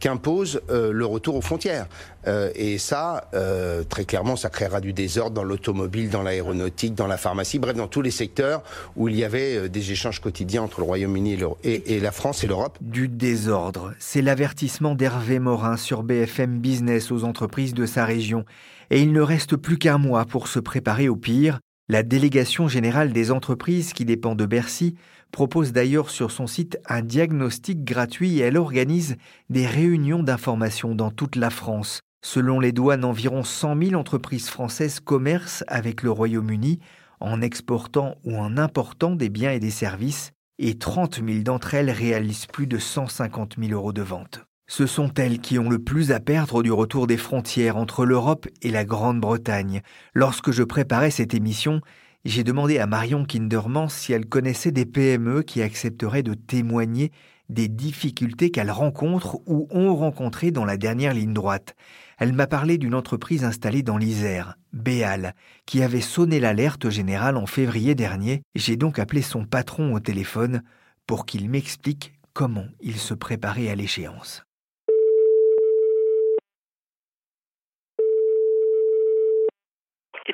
qu'impose 0.00 0.60
euh, 0.70 0.92
le 0.92 1.06
retour 1.06 1.36
aux 1.36 1.40
frontières. 1.40 1.86
Euh, 2.26 2.50
et 2.54 2.78
ça, 2.78 3.28
euh, 3.34 3.84
très 3.84 4.04
clairement, 4.04 4.36
ça 4.36 4.50
créera 4.50 4.80
du 4.80 4.92
désordre 4.92 5.34
dans 5.34 5.44
l'automobile, 5.44 6.10
dans 6.10 6.22
l'aéronautique, 6.22 6.94
dans 6.94 7.06
la 7.06 7.16
pharmacie, 7.16 7.58
bref, 7.58 7.76
dans 7.76 7.88
tous 7.88 8.02
les 8.02 8.10
secteurs 8.10 8.62
où 8.96 9.08
il 9.08 9.16
y 9.16 9.24
avait 9.24 9.68
des 9.68 9.92
échanges 9.92 10.20
quotidiens 10.20 10.62
entre 10.62 10.80
le 10.80 10.86
Royaume-Uni 10.86 11.38
et, 11.64 11.96
et, 11.96 12.00
la 12.00 12.12
France 12.12 12.44
et 12.44 12.46
l'Europe. 12.46 12.78
Du 12.80 13.08
désordre, 13.08 13.94
c'est 13.98 14.22
l'avertissement 14.22 14.94
d'Hervé 14.94 15.38
Morin 15.38 15.76
sur 15.76 16.02
BFM 16.02 16.58
Business 16.58 17.10
aux 17.10 17.24
entreprises 17.24 17.74
de 17.74 17.86
sa 17.86 18.04
région. 18.04 18.44
Et 18.90 19.00
il 19.02 19.12
ne 19.12 19.20
reste 19.20 19.56
plus 19.56 19.78
qu'un 19.78 19.98
mois 19.98 20.24
pour 20.24 20.48
se 20.48 20.58
préparer 20.58 21.08
au 21.08 21.16
pire. 21.16 21.60
La 21.90 22.02
délégation 22.02 22.68
générale 22.68 23.14
des 23.14 23.30
entreprises 23.30 23.94
qui 23.94 24.04
dépend 24.04 24.34
de 24.34 24.44
Bercy 24.44 24.94
propose 25.32 25.72
d'ailleurs 25.72 26.10
sur 26.10 26.30
son 26.30 26.46
site 26.46 26.78
un 26.86 27.00
diagnostic 27.00 27.82
gratuit 27.82 28.38
et 28.38 28.42
elle 28.42 28.58
organise 28.58 29.16
des 29.48 29.66
réunions 29.66 30.22
d'information 30.22 30.94
dans 30.94 31.10
toute 31.10 31.34
la 31.34 31.48
France. 31.48 32.00
Selon 32.22 32.60
les 32.60 32.72
douanes, 32.72 33.06
environ 33.06 33.42
100 33.42 33.82
000 33.84 33.94
entreprises 33.94 34.50
françaises 34.50 35.00
commercent 35.00 35.64
avec 35.66 36.02
le 36.02 36.10
Royaume-Uni 36.10 36.78
en 37.20 37.40
exportant 37.40 38.16
ou 38.22 38.36
en 38.36 38.58
important 38.58 39.14
des 39.14 39.30
biens 39.30 39.52
et 39.52 39.60
des 39.60 39.70
services, 39.70 40.32
et 40.58 40.76
30 40.76 41.22
000 41.26 41.42
d'entre 41.42 41.72
elles 41.72 41.90
réalisent 41.90 42.46
plus 42.46 42.66
de 42.66 42.76
150 42.76 43.56
000 43.58 43.72
euros 43.72 43.94
de 43.94 44.02
vente. 44.02 44.44
Ce 44.70 44.86
sont 44.86 45.12
elles 45.14 45.40
qui 45.40 45.58
ont 45.58 45.70
le 45.70 45.78
plus 45.78 46.12
à 46.12 46.20
perdre 46.20 46.62
du 46.62 46.70
retour 46.70 47.06
des 47.06 47.16
frontières 47.16 47.78
entre 47.78 48.04
l'Europe 48.04 48.46
et 48.60 48.70
la 48.70 48.84
Grande-Bretagne. 48.84 49.80
Lorsque 50.12 50.50
je 50.50 50.62
préparais 50.62 51.10
cette 51.10 51.32
émission, 51.32 51.80
j'ai 52.26 52.44
demandé 52.44 52.78
à 52.78 52.86
Marion 52.86 53.24
Kinderman 53.24 53.88
si 53.88 54.12
elle 54.12 54.26
connaissait 54.26 54.70
des 54.70 54.84
PME 54.84 55.42
qui 55.42 55.62
accepteraient 55.62 56.22
de 56.22 56.34
témoigner 56.34 57.12
des 57.48 57.68
difficultés 57.68 58.50
qu'elles 58.50 58.70
rencontrent 58.70 59.38
ou 59.46 59.68
ont 59.70 59.96
rencontrées 59.96 60.50
dans 60.50 60.66
la 60.66 60.76
dernière 60.76 61.14
ligne 61.14 61.32
droite. 61.32 61.74
Elle 62.18 62.34
m'a 62.34 62.46
parlé 62.46 62.76
d'une 62.76 62.94
entreprise 62.94 63.44
installée 63.44 63.82
dans 63.82 63.96
l'Isère, 63.96 64.58
Béal, 64.74 65.34
qui 65.64 65.82
avait 65.82 66.02
sonné 66.02 66.40
l'alerte 66.40 66.90
générale 66.90 67.38
en 67.38 67.46
février 67.46 67.94
dernier. 67.94 68.42
J'ai 68.54 68.76
donc 68.76 68.98
appelé 68.98 69.22
son 69.22 69.46
patron 69.46 69.94
au 69.94 70.00
téléphone 70.00 70.62
pour 71.06 71.24
qu'il 71.24 71.48
m'explique 71.48 72.12
comment 72.34 72.66
il 72.80 72.98
se 72.98 73.14
préparait 73.14 73.70
à 73.70 73.74
l'échéance. 73.74 74.44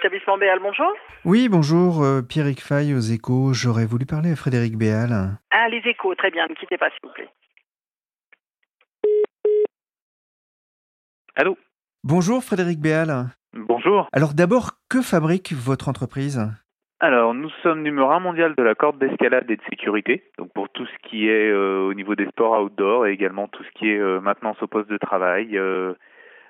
Établissement 0.05 0.37
Béal, 0.37 0.59
bonjour. 0.61 0.93
Oui, 1.25 1.49
bonjour, 1.49 2.05
euh, 2.05 2.21
Pierrick 2.21 2.61
Fay 2.61 2.93
aux 2.93 3.01
échos. 3.01 3.55
J'aurais 3.55 3.87
voulu 3.87 4.05
parler 4.05 4.33
à 4.33 4.37
Frédéric 4.37 4.77
Béal. 4.77 5.39
Ah, 5.51 5.67
les 5.71 5.81
échos, 5.89 6.15
très 6.15 6.31
bien, 6.31 6.47
ne 6.47 6.53
quittez 6.53 6.77
pas, 6.77 6.91
s'il 6.91 6.99
vous 7.05 7.15
plaît. 7.15 7.31
Allô? 11.37 11.57
Bonjour 12.03 12.45
Frédéric 12.45 12.81
Béal. 12.81 13.29
Bonjour. 13.55 14.07
Alors 14.13 14.35
d'abord, 14.35 14.73
que 14.91 15.01
fabrique 15.01 15.55
votre 15.55 15.89
entreprise? 15.89 16.51
Alors, 17.01 17.33
nous 17.33 17.51
sommes 17.63 17.83
numéro 17.83 18.11
un 18.11 18.21
mondial 18.21 18.55
de 18.57 18.63
la 18.63 18.75
corde 18.75 18.99
d'escalade 18.99 19.51
et 19.51 19.57
de 19.57 19.63
sécurité, 19.71 20.25
donc 20.37 20.53
pour 20.53 20.69
tout 20.69 20.85
ce 20.85 21.09
qui 21.09 21.29
est 21.29 21.51
euh, 21.51 21.81
au 21.81 21.95
niveau 21.95 22.15
des 22.15 22.27
sports 22.27 22.63
outdoor 22.63 23.07
et 23.07 23.13
également 23.13 23.49
tout 23.49 23.65
ce 23.65 23.71
qui 23.71 23.89
est 23.89 23.99
euh, 23.99 24.21
maintenance 24.21 24.63
au 24.63 24.67
poste 24.67 24.91
de 24.91 24.99
travail, 24.99 25.57
euh, 25.57 25.95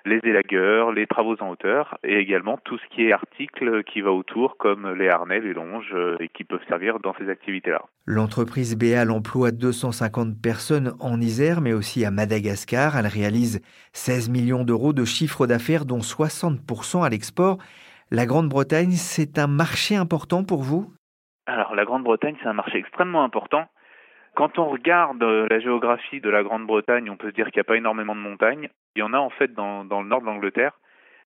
les 0.05 0.21
élagueurs, 0.23 0.93
les 0.93 1.07
travaux 1.07 1.37
en 1.41 1.51
hauteur 1.51 1.99
et 2.05 2.19
également 2.19 2.59
tout 2.65 2.79
ce 2.79 2.95
qui 2.95 3.07
est 3.07 3.13
articles 3.13 3.85
qui 3.85 4.01
va 4.01 4.13
autour 4.13 4.57
comme 4.57 4.93
les 4.93 5.09
harnais, 5.09 5.41
les 5.41 5.55
longes 5.55 5.93
euh, 5.95 6.17
et 6.21 6.29
qui 6.29 6.45
peuvent 6.45 6.65
servir 6.69 6.99
dans 7.01 7.15
ces 7.19 7.29
activités-là. 7.29 7.83
L'entreprise 8.07 8.77
Béal 8.77 9.11
emploie 9.11 9.51
250 9.51 10.41
personnes 10.43 10.93
en 11.01 11.21
Isère 11.21 11.61
mais 11.61 11.73
aussi 11.73 12.05
à 12.05 12.11
Madagascar. 12.11 12.97
Elle 12.99 13.07
réalise 13.07 13.63
16 13.93 14.31
millions 14.31 14.65
d'euros 14.65 14.93
de 14.93 15.05
chiffre 15.05 15.47
d'affaires 15.47 15.85
dont 15.85 15.99
60% 15.99 17.05
à 17.05 17.09
l'export. 17.09 17.59
La 18.11 18.27
Grande-Bretagne, 18.27 18.93
c'est 18.93 19.39
un 19.39 19.47
marché 19.47 19.97
important 19.97 20.45
pour 20.45 20.63
vous? 20.63 20.93
Alors, 21.47 21.75
la 21.75 21.85
Grande-Bretagne, 21.85 22.37
c'est 22.43 22.49
un 22.49 22.55
marché 22.55 22.79
extrêmement 22.79 23.25
important. 23.25 23.67
Quand 24.35 24.59
on 24.59 24.69
regarde 24.69 25.23
euh, 25.23 25.47
la 25.49 25.61
géographie 25.61 26.21
de 26.21 26.29
la 26.29 26.43
Grande-Bretagne, 26.43 27.09
on 27.11 27.17
peut 27.17 27.31
se 27.31 27.35
dire 27.35 27.47
qu'il 27.47 27.59
n'y 27.59 27.63
a 27.63 27.65
pas 27.65 27.77
énormément 27.77 28.15
de 28.15 28.21
montagnes. 28.21 28.69
Il 28.97 29.01
y 29.01 29.03
en 29.03 29.13
a 29.13 29.19
en 29.19 29.31
fait 29.31 29.53
dans, 29.55 29.85
dans 29.85 30.03
le 30.03 30.09
nord 30.09 30.21
de 30.21 30.27
l'Angleterre. 30.27 30.79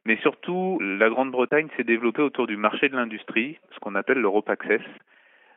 Mais 0.04 0.16
surtout, 0.22 0.78
la 0.80 1.10
Grande-Bretagne 1.10 1.68
s'est 1.76 1.84
développée 1.84 2.22
autour 2.22 2.46
du 2.46 2.56
marché 2.56 2.88
de 2.88 2.96
l'industrie, 2.96 3.58
ce 3.74 3.78
qu'on 3.80 3.94
appelle 3.94 4.18
l'Europe 4.18 4.48
Access, 4.48 4.80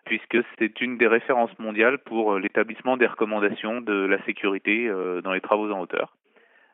puisque 0.05 0.37
c'est 0.57 0.81
une 0.81 0.97
des 0.97 1.07
références 1.07 1.57
mondiales 1.57 1.99
pour 1.99 2.37
l'établissement 2.37 2.97
des 2.97 3.07
recommandations 3.07 3.81
de 3.81 3.93
la 3.93 4.21
sécurité 4.25 4.87
euh, 4.87 5.21
dans 5.21 5.31
les 5.31 5.41
travaux 5.41 5.71
en 5.71 5.79
hauteur. 5.79 6.17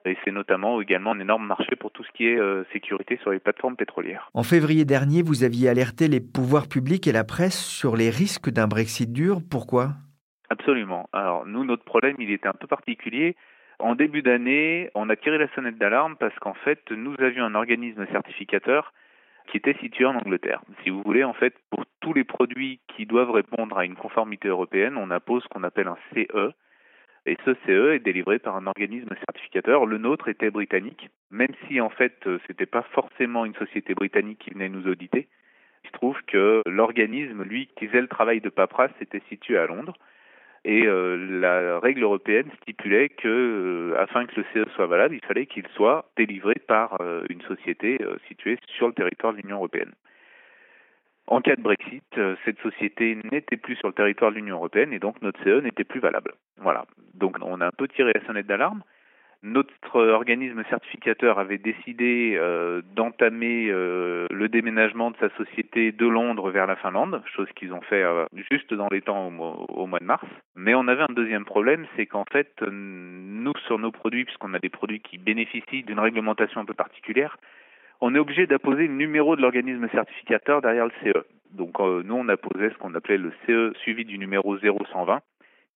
Et 0.06 0.17
c'est 0.24 0.32
notamment 0.32 0.82
également 0.82 1.12
un 1.12 1.20
énorme 1.20 1.46
marché 1.46 1.75
pour 1.75 1.91
tout 1.91 2.03
ce 2.03 2.12
qui 2.13 2.27
est 2.27 2.39
euh, 2.39 2.63
sécurité 2.72 3.20
sur 3.22 3.32
les 3.32 3.39
plateformes 3.39 3.75
pétrolières. 3.75 4.29
En 4.34 4.44
février 4.44 4.86
dernier, 4.86 5.22
vous 5.22 5.44
aviez 5.44 5.70
alerté 5.70 6.08
les 6.08 6.22
pouvoirs 6.22 6.67
publics 6.67 7.08
et 7.08 7.12
la 7.12 7.25
presse 7.25 7.60
sur 7.60 7.96
les 7.96 8.10
risques 8.10 8.50
d'un 8.50 8.67
Brexit 8.67 9.12
dur. 9.12 9.41
Pourquoi? 9.51 9.89
Absolument. 10.50 11.10
Alors 11.12 11.46
nous, 11.46 11.65
notre 11.65 11.84
problème, 11.84 12.15
il 12.20 12.32
était 12.32 12.48
un 12.48 12.53
peu 12.53 12.67
particulier. 12.67 13.36
En 13.79 13.93
début 13.93 14.24
d'année, 14.24 14.89
on 14.96 15.10
a 15.10 15.15
tiré 15.15 15.38
la 15.38 15.48
sonnette 15.50 15.77
d'alarme 15.77 16.15
parce 16.17 16.38
qu'en 16.39 16.55
fait, 16.55 16.89
nous 16.91 17.15
avions 17.19 17.46
un 17.46 17.55
organisme 17.55 18.07
certificateur 18.07 18.91
qui 19.48 19.57
était 19.57 19.77
situé 19.79 20.05
en 20.05 20.15
Angleterre. 20.15 20.62
Si 20.84 20.89
vous 20.89 21.01
voulez, 21.03 21.24
en 21.24 21.34
fait, 21.34 21.53
pour 21.69 21.86
tous 22.01 22.13
les 22.13 22.24
produits 22.24 22.79
qui 22.88 23.05
doivent 23.05 23.31
répondre 23.31 23.77
à 23.77 23.86
une 23.86 23.96
conformité 23.96 24.48
européenne, 24.48 24.98
on 24.98 25.12
impose 25.12 25.43
ce 25.43 25.48
qu'on 25.50 25.63
appelle 25.63 25.88
un 25.88 25.98
CE. 26.13 26.51
Et 27.25 27.38
ce 27.46 27.53
CE 27.65 27.93
est 27.93 28.00
délivré 28.00 28.39
par 28.39 28.55
un 28.55 28.67
organisme 28.67 29.13
certificateur. 29.25 29.86
Le 29.86 29.98
nôtre 29.98 30.27
était 30.27 30.50
britannique, 30.50 31.10
même 31.29 31.53
si 31.67 31.79
en 31.79 31.89
fait, 31.89 32.27
c'était 32.48 32.65
pas 32.65 32.84
forcément 32.93 33.46
une 33.46 33.55
société 33.55 33.93
britannique 33.93 34.39
qui 34.39 34.51
venait 34.51 34.69
nous 34.69 34.88
auditer. 34.88 35.27
Il 35.84 35.88
se 35.88 35.93
trouve 35.93 36.17
que 36.25 36.63
l'organisme, 36.65 37.43
lui, 37.43 37.67
qui 37.77 37.88
faisait 37.88 38.01
le 38.01 38.07
travail 38.07 38.41
de 38.41 38.50
paperasse, 38.50 38.91
était 39.01 39.22
situé 39.29 39.57
à 39.57 39.67
Londres. 39.67 39.93
Et 40.67 40.86
euh, 40.86 41.15
la 41.15 41.79
règle 41.79 42.03
européenne 42.03 42.51
stipulait 42.62 43.07
que, 43.07 43.27
euh, 43.93 44.01
afin 44.01 44.25
que 44.25 44.36
le 44.36 44.45
CE 44.53 44.69
soit 44.71 44.86
valable, 44.86 45.15
il 45.15 45.25
fallait 45.25 45.45
qu'il 45.45 45.65
soit 45.75 46.12
délivré 46.17 46.55
par 46.55 47.00
euh, 47.00 47.24
une 47.29 47.41
société 47.43 47.97
située 48.27 48.59
sur 48.75 48.88
le 48.88 48.93
territoire 48.93 49.31
de 49.31 49.38
l'Union 49.38 49.55
européenne. 49.55 49.93
En 51.27 51.39
cas 51.39 51.55
de 51.55 51.62
Brexit, 51.62 52.03
cette 52.43 52.59
société 52.59 53.17
n'était 53.31 53.55
plus 53.55 53.77
sur 53.77 53.88
le 53.88 53.93
territoire 53.93 54.31
de 54.31 54.36
l'Union 54.36 54.57
européenne 54.57 54.91
et 54.91 55.00
donc 55.00 55.21
notre 55.21 55.41
CE 55.43 55.62
n'était 55.62 55.86
plus 55.86 56.01
valable. 56.01 56.33
Voilà. 56.57 56.86
Donc 57.13 57.38
on 57.41 57.62
a 57.62 57.67
un 57.67 57.71
peu 57.71 57.88
tiré 57.88 58.12
la 58.13 58.25
sonnette 58.25 58.47
d'alarme. 58.47 58.83
Notre 59.44 60.01
organisme 60.01 60.63
certificateur 60.70 61.38
avait 61.38 61.60
décidé 61.60 62.36
euh, 62.36 62.82
d'entamer 62.96 63.67
euh, 63.70 64.25
le 64.32 64.50
déménagement 64.50 65.12
de 65.12 65.17
sa 65.17 65.29
société 65.38 65.91
de 65.91 66.08
Londres 66.08 66.50
vers 66.50 66.65
la 66.65 66.75
Finlande, 66.75 67.22
chose 67.36 67.48
qu'ils 67.56 67.72
ont 67.72 67.82
fait 67.82 68.01
euh, 68.01 68.25
juste 68.51 68.74
dans 68.74 68.88
les 68.89 69.01
temps 69.01 69.27
au, 69.27 69.82
au, 69.82 69.86
mois 69.86 70.00
de 70.00 70.06
mars. 70.06 70.25
Mais 70.56 70.74
on 70.74 70.88
avait 70.88 71.03
un 71.03 71.13
deuxième 71.13 71.46
problème, 71.46 71.86
c'est 71.96 72.08
qu'en 72.08 72.25
fait, 72.32 72.62
nous, 72.63 73.53
sur 73.67 73.77
nos 73.77 73.91
produits, 73.91 74.25
puisqu'on 74.25 74.56
a 74.56 74.60
des 74.60 74.70
produits 74.70 75.01
qui 75.01 75.20
bénéficient 75.20 75.84
d'une 75.84 76.00
réglementation 76.00 76.62
un 76.62 76.65
peu 76.65 76.74
particulière, 76.74 77.38
on 78.01 78.15
est 78.15 78.20
obligé 78.20 78.48
d'apposer 78.48 78.88
le 78.88 78.94
numéro 78.94 79.36
de 79.36 79.41
l'organisme 79.41 79.88
certificateur 79.89 80.62
derrière 80.62 80.86
le 80.86 80.91
CE. 81.03 81.25
Donc 81.51 81.79
nous, 81.79 82.15
on 82.15 82.27
apposait 82.27 82.70
ce 82.70 82.77
qu'on 82.77 82.94
appelait 82.96 83.17
le 83.17 83.32
CE 83.46 83.74
suivi 83.79 84.03
du 84.06 84.17
numéro 84.17 84.58
0120 84.58 85.22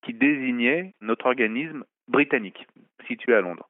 qui 0.04 0.14
désignait 0.14 0.94
notre 1.02 1.28
organisme 1.28 1.84
britannique, 2.08 2.68
situé 3.08 3.34
à 3.34 3.42
Londres. 3.42 3.68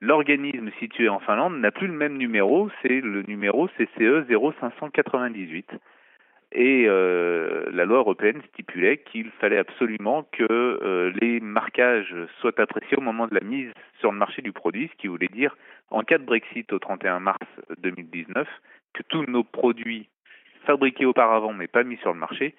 L'organisme 0.00 0.70
situé 0.78 1.08
en 1.08 1.18
Finlande 1.18 1.58
n'a 1.58 1.72
plus 1.72 1.88
le 1.88 1.92
même 1.92 2.16
numéro, 2.16 2.70
c'est 2.82 3.00
le 3.00 3.22
numéro 3.22 3.68
CCE 3.68 4.26
0598. 4.28 5.70
Et 6.52 6.84
euh, 6.86 7.68
la 7.72 7.84
loi 7.84 7.98
européenne 7.98 8.40
stipulait 8.52 8.98
qu'il 8.98 9.30
fallait 9.32 9.58
absolument 9.58 10.22
que 10.32 10.46
euh, 10.50 11.12
les 11.20 11.40
marquages 11.40 12.14
soient 12.40 12.58
appréciés 12.58 12.96
au 12.96 13.02
moment 13.02 13.26
de 13.26 13.34
la 13.34 13.42
mise 13.42 13.70
sur 13.98 14.12
le 14.12 14.18
marché 14.18 14.40
du 14.40 14.52
produit, 14.52 14.88
ce 14.90 14.96
qui 14.96 15.08
voulait 15.08 15.28
dire, 15.28 15.56
en 15.90 16.02
cas 16.02 16.18
de 16.18 16.24
Brexit 16.24 16.72
au 16.72 16.78
31 16.78 17.20
mars 17.20 17.46
2019, 17.78 18.48
que 18.94 19.02
tous 19.08 19.24
nos 19.24 19.44
produits 19.44 20.08
fabriqués 20.64 21.04
auparavant 21.04 21.52
mais 21.52 21.66
pas 21.66 21.82
mis 21.82 21.98
sur 21.98 22.12
le 22.12 22.18
marché 22.18 22.54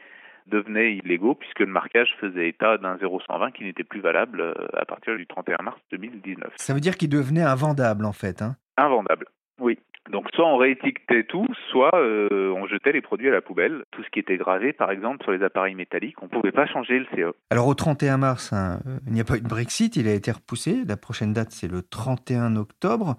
devenaient 0.50 0.96
illégaux 0.96 1.36
puisque 1.36 1.60
le 1.60 1.68
marquage 1.68 2.16
faisait 2.20 2.50
état 2.50 2.78
d'un 2.78 2.98
0,120 2.98 3.52
qui 3.52 3.64
n'était 3.64 3.84
plus 3.84 4.02
valable 4.02 4.42
euh, 4.42 4.54
à 4.74 4.86
partir 4.86 5.16
du 5.16 5.26
31 5.28 5.64
mars 5.64 5.80
2019. 5.92 6.54
Ça 6.56 6.74
veut 6.74 6.80
dire 6.80 6.98
qu'il 6.98 7.10
devenait 7.10 7.44
invendable 7.44 8.06
en 8.06 8.14
fait 8.14 8.42
hein 8.42 8.56
Invendable, 8.78 9.26
oui. 9.60 9.78
Donc 10.10 10.28
soit 10.34 10.48
on 10.48 10.58
réétiquetait 10.58 11.26
tout, 11.26 11.46
soit 11.70 11.94
euh, 11.94 12.52
on 12.56 12.66
jetait 12.66 12.92
les 12.92 13.02
produits 13.02 13.28
à 13.28 13.32
la 13.32 13.42
poubelle. 13.42 13.84
Tout 13.92 14.04
ce 14.04 14.10
qui 14.10 14.20
était 14.20 14.38
gravé, 14.38 14.74
par 14.74 14.90
exemple, 14.90 15.24
sur 15.24 15.32
les 15.32 15.44
appareils 15.44 15.76
métalliques, 15.76 16.22
on 16.24 16.26
ne 16.26 16.32
pouvait 16.32 16.52
pas 16.52 16.66
changer 16.66 17.00
le 17.00 17.06
CE. 17.16 17.36
Alors 17.52 17.68
au 17.68 17.76
31 17.76 18.18
mars, 18.18 18.52
hein, 18.52 18.80
il 19.06 19.14
n'y 19.14 19.22
a 19.22 19.24
pas 19.24 19.38
eu 19.38 19.42
de 19.42 19.48
Brexit, 19.48 19.96
il 19.98 20.08
a 20.08 20.14
été 20.14 20.32
repoussé. 20.32 20.84
La 20.88 20.98
prochaine 20.98 21.34
date, 21.34 21.52
c'est 21.52 21.72
le 21.72 21.84
31 21.84 22.56
octobre. 22.56 23.18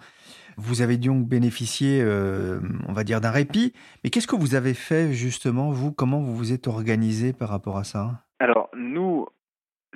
Vous 0.60 0.82
avez 0.82 0.98
donc 0.98 1.26
bénéficié, 1.26 2.02
euh, 2.02 2.60
on 2.88 2.92
va 2.92 3.04
dire, 3.04 3.20
d'un 3.20 3.30
répit. 3.30 3.72
Mais 4.04 4.10
qu'est-ce 4.10 4.26
que 4.26 4.36
vous 4.36 4.54
avez 4.54 4.74
fait 4.74 5.12
justement, 5.12 5.70
vous? 5.70 5.92
Comment 5.92 6.20
vous 6.20 6.34
vous 6.34 6.52
êtes 6.52 6.68
organisé 6.68 7.32
par 7.32 7.48
rapport 7.48 7.78
à 7.78 7.84
ça? 7.84 8.24
Alors 8.38 8.68
nous, 8.74 9.26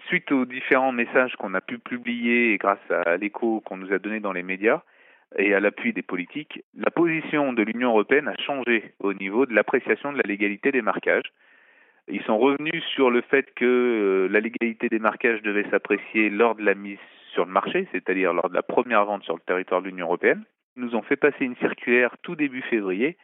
suite 0.09 0.33
aux 0.33 0.47
différents 0.47 0.93
messages 0.93 1.35
qu'on 1.37 1.55
a 1.55 1.61
pu 1.61 1.79
publier 1.79 2.55
et 2.55 2.59
grâce 2.59 2.91
à 2.91 3.17
l'écho 3.17 3.61
qu'on 3.61 3.77
nous 3.77 3.93
a 3.93 3.99
donné 3.99 4.21
dans 4.21 4.33
les 4.33 4.43
médias, 4.43 4.83
et 5.37 5.55
à 5.55 5.61
l'appui 5.61 5.93
des 5.93 6.03
politiques, 6.03 6.63
la 6.77 6.91
position 6.91 7.53
de 7.53 7.63
l'Union 7.63 7.91
européenne 7.91 8.29
a 8.29 8.37
changé 8.37 8.95
au 9.01 9.13
niveau 9.15 9.47
de 9.47 9.55
l'appréciation 9.55 10.13
de 10.13 10.19
la 10.19 10.25
légalité 10.27 10.71
des 10.73 10.83
marquages. 10.83 11.33
Ils 12.09 12.23
sont 12.23 12.39
revenus 12.39 12.85
sur 12.95 13.11
le 13.11 13.23
fait 13.23 13.47
que 13.55 13.65
euh, 13.65 14.29
la 14.29 14.41
légalité 14.41 14.89
des 14.89 14.99
marquages 14.99 15.43
devait 15.43 15.69
s'apprécier 15.71 16.31
lors 16.31 16.55
de 16.55 16.63
la 16.63 16.75
mise 16.75 16.99
sur 17.35 17.45
le 17.45 17.53
marché, 17.53 17.87
c'est-à-dire 17.93 18.33
lors 18.33 18.49
de 18.49 18.55
la 18.55 18.63
première 18.63 19.05
vente 19.05 19.25
sur 19.25 19.35
le 19.35 19.41
territoire 19.41 19.83
de 19.83 19.89
l'Union 19.89 20.07
européenne. 20.07 20.45
Nous 20.77 20.95
ont 20.95 21.03
fait 21.03 21.17
passer 21.17 21.45
une 21.45 21.57
circulaire 21.57 22.17
tout 22.23 22.37
début 22.37 22.63
février 22.63 23.17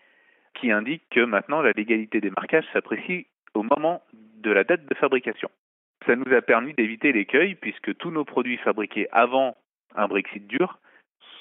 qui 0.54 0.70
indique 0.70 1.02
que 1.10 1.24
maintenant 1.24 1.62
la 1.62 1.72
légalité 1.72 2.20
des 2.20 2.30
marquages 2.30 2.66
s'apprécie 2.72 3.26
au 3.54 3.62
moment 3.62 4.02
de 4.12 4.50
la 4.50 4.64
date 4.64 4.84
de 4.86 4.94
fabrication. 4.94 5.48
Ça 6.06 6.16
nous 6.16 6.32
a 6.32 6.42
permis 6.42 6.74
d'éviter 6.74 7.12
l'écueil 7.12 7.54
puisque 7.54 7.96
tous 7.96 8.10
nos 8.10 8.24
produits 8.24 8.56
fabriqués 8.58 9.08
avant 9.12 9.56
un 9.94 10.08
Brexit 10.08 10.46
dur 10.46 10.78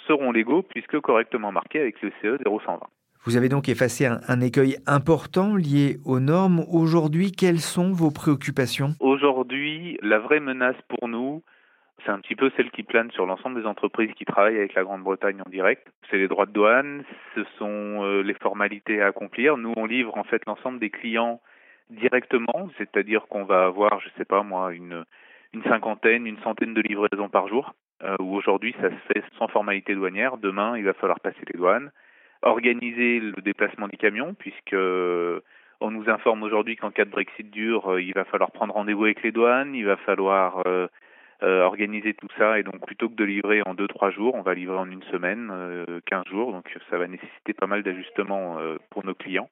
seront 0.07 0.31
légaux 0.31 0.63
puisque 0.63 0.99
correctement 0.99 1.51
marqués 1.51 1.79
avec 1.79 2.01
le 2.01 2.11
CE 2.21 2.37
0120. 2.45 2.79
Vous 3.25 3.35
avez 3.35 3.49
donc 3.49 3.67
effacé 3.67 4.05
un, 4.05 4.21
un, 4.27 4.41
écueil 4.41 4.77
important 4.87 5.55
lié 5.55 5.97
aux 6.05 6.19
normes. 6.19 6.63
Aujourd'hui, 6.71 7.31
quelles 7.31 7.59
sont 7.59 7.91
vos 7.91 8.11
préoccupations? 8.11 8.95
Aujourd'hui, 9.01 9.97
la 10.01 10.19
vraie 10.19 10.39
menace 10.39 10.77
pour 10.87 11.09
nous, 11.09 11.43
c'est 12.03 12.11
un 12.11 12.19
petit 12.19 12.35
peu 12.35 12.51
celle 12.55 12.71
qui 12.71 12.83
plane 12.83 13.11
sur 13.11 13.25
l'ensemble 13.25 13.59
des 13.61 13.67
entreprises 13.67 14.11
qui 14.13 14.25
travaillent 14.25 14.57
avec 14.57 14.73
la 14.73 14.83
Grande-Bretagne 14.83 15.41
en 15.45 15.49
direct. 15.49 15.87
C'est 16.09 16.17
les 16.17 16.27
droits 16.27 16.45
de 16.45 16.51
douane, 16.51 17.03
ce 17.35 17.43
sont 17.57 18.03
euh, 18.03 18.21
les 18.21 18.33
formalités 18.35 19.01
à 19.01 19.07
accomplir. 19.07 19.57
Nous, 19.57 19.73
on 19.75 19.85
livre 19.85 20.17
en 20.17 20.23
fait 20.23 20.41
l'ensemble 20.45 20.79
des 20.79 20.89
clients 20.89 21.41
directement, 21.89 22.69
c'est-à-dire 22.77 23.27
qu'on 23.27 23.43
va 23.43 23.65
avoir, 23.65 23.99
je 23.99 24.09
sais 24.17 24.25
pas 24.25 24.43
moi, 24.43 24.73
une, 24.73 25.03
une 25.53 25.63
cinquantaine, 25.63 26.27
une 26.27 26.39
centaine 26.39 26.73
de 26.73 26.81
livraisons 26.81 27.29
par 27.29 27.47
jour, 27.47 27.73
euh, 28.03 28.15
où 28.19 28.35
aujourd'hui 28.35 28.75
ça 28.81 28.89
se 28.89 29.13
fait 29.13 29.23
sans 29.37 29.47
formalité 29.47 29.95
douanière. 29.95 30.37
Demain, 30.37 30.77
il 30.77 30.85
va 30.85 30.93
falloir 30.93 31.19
passer 31.19 31.41
les 31.51 31.57
douanes, 31.57 31.91
organiser 32.41 33.19
le 33.19 33.41
déplacement 33.41 33.87
des 33.87 33.97
camions, 33.97 34.33
puisque 34.33 34.73
euh, 34.73 35.41
on 35.81 35.91
nous 35.91 36.09
informe 36.09 36.43
aujourd'hui 36.43 36.75
qu'en 36.75 36.91
cas 36.91 37.05
de 37.05 37.09
Brexit 37.09 37.49
dur, 37.49 37.99
il 37.99 38.13
va 38.13 38.25
falloir 38.25 38.51
prendre 38.51 38.73
rendez-vous 38.73 39.05
avec 39.05 39.23
les 39.23 39.31
douanes, 39.31 39.73
il 39.73 39.85
va 39.85 39.97
falloir 39.97 40.61
euh, 41.43 41.63
organiser 41.63 42.13
tout 42.13 42.27
ça, 42.37 42.59
et 42.59 42.63
donc 42.63 42.85
plutôt 42.85 43.09
que 43.09 43.15
de 43.15 43.23
livrer 43.23 43.61
en 43.65 43.73
deux 43.73 43.87
trois 43.87 44.11
jours, 44.11 44.35
on 44.35 44.41
va 44.41 44.53
livrer 44.53 44.77
en 44.77 44.89
une 44.89 45.03
semaine, 45.03 45.49
euh, 45.51 45.99
15 46.05 46.25
jours, 46.25 46.51
donc 46.51 46.65
ça 46.89 46.97
va 46.97 47.07
nécessiter 47.07 47.53
pas 47.53 47.67
mal 47.67 47.83
d'ajustements 47.83 48.57
pour 48.89 49.05
nos 49.05 49.15
clients. 49.15 49.49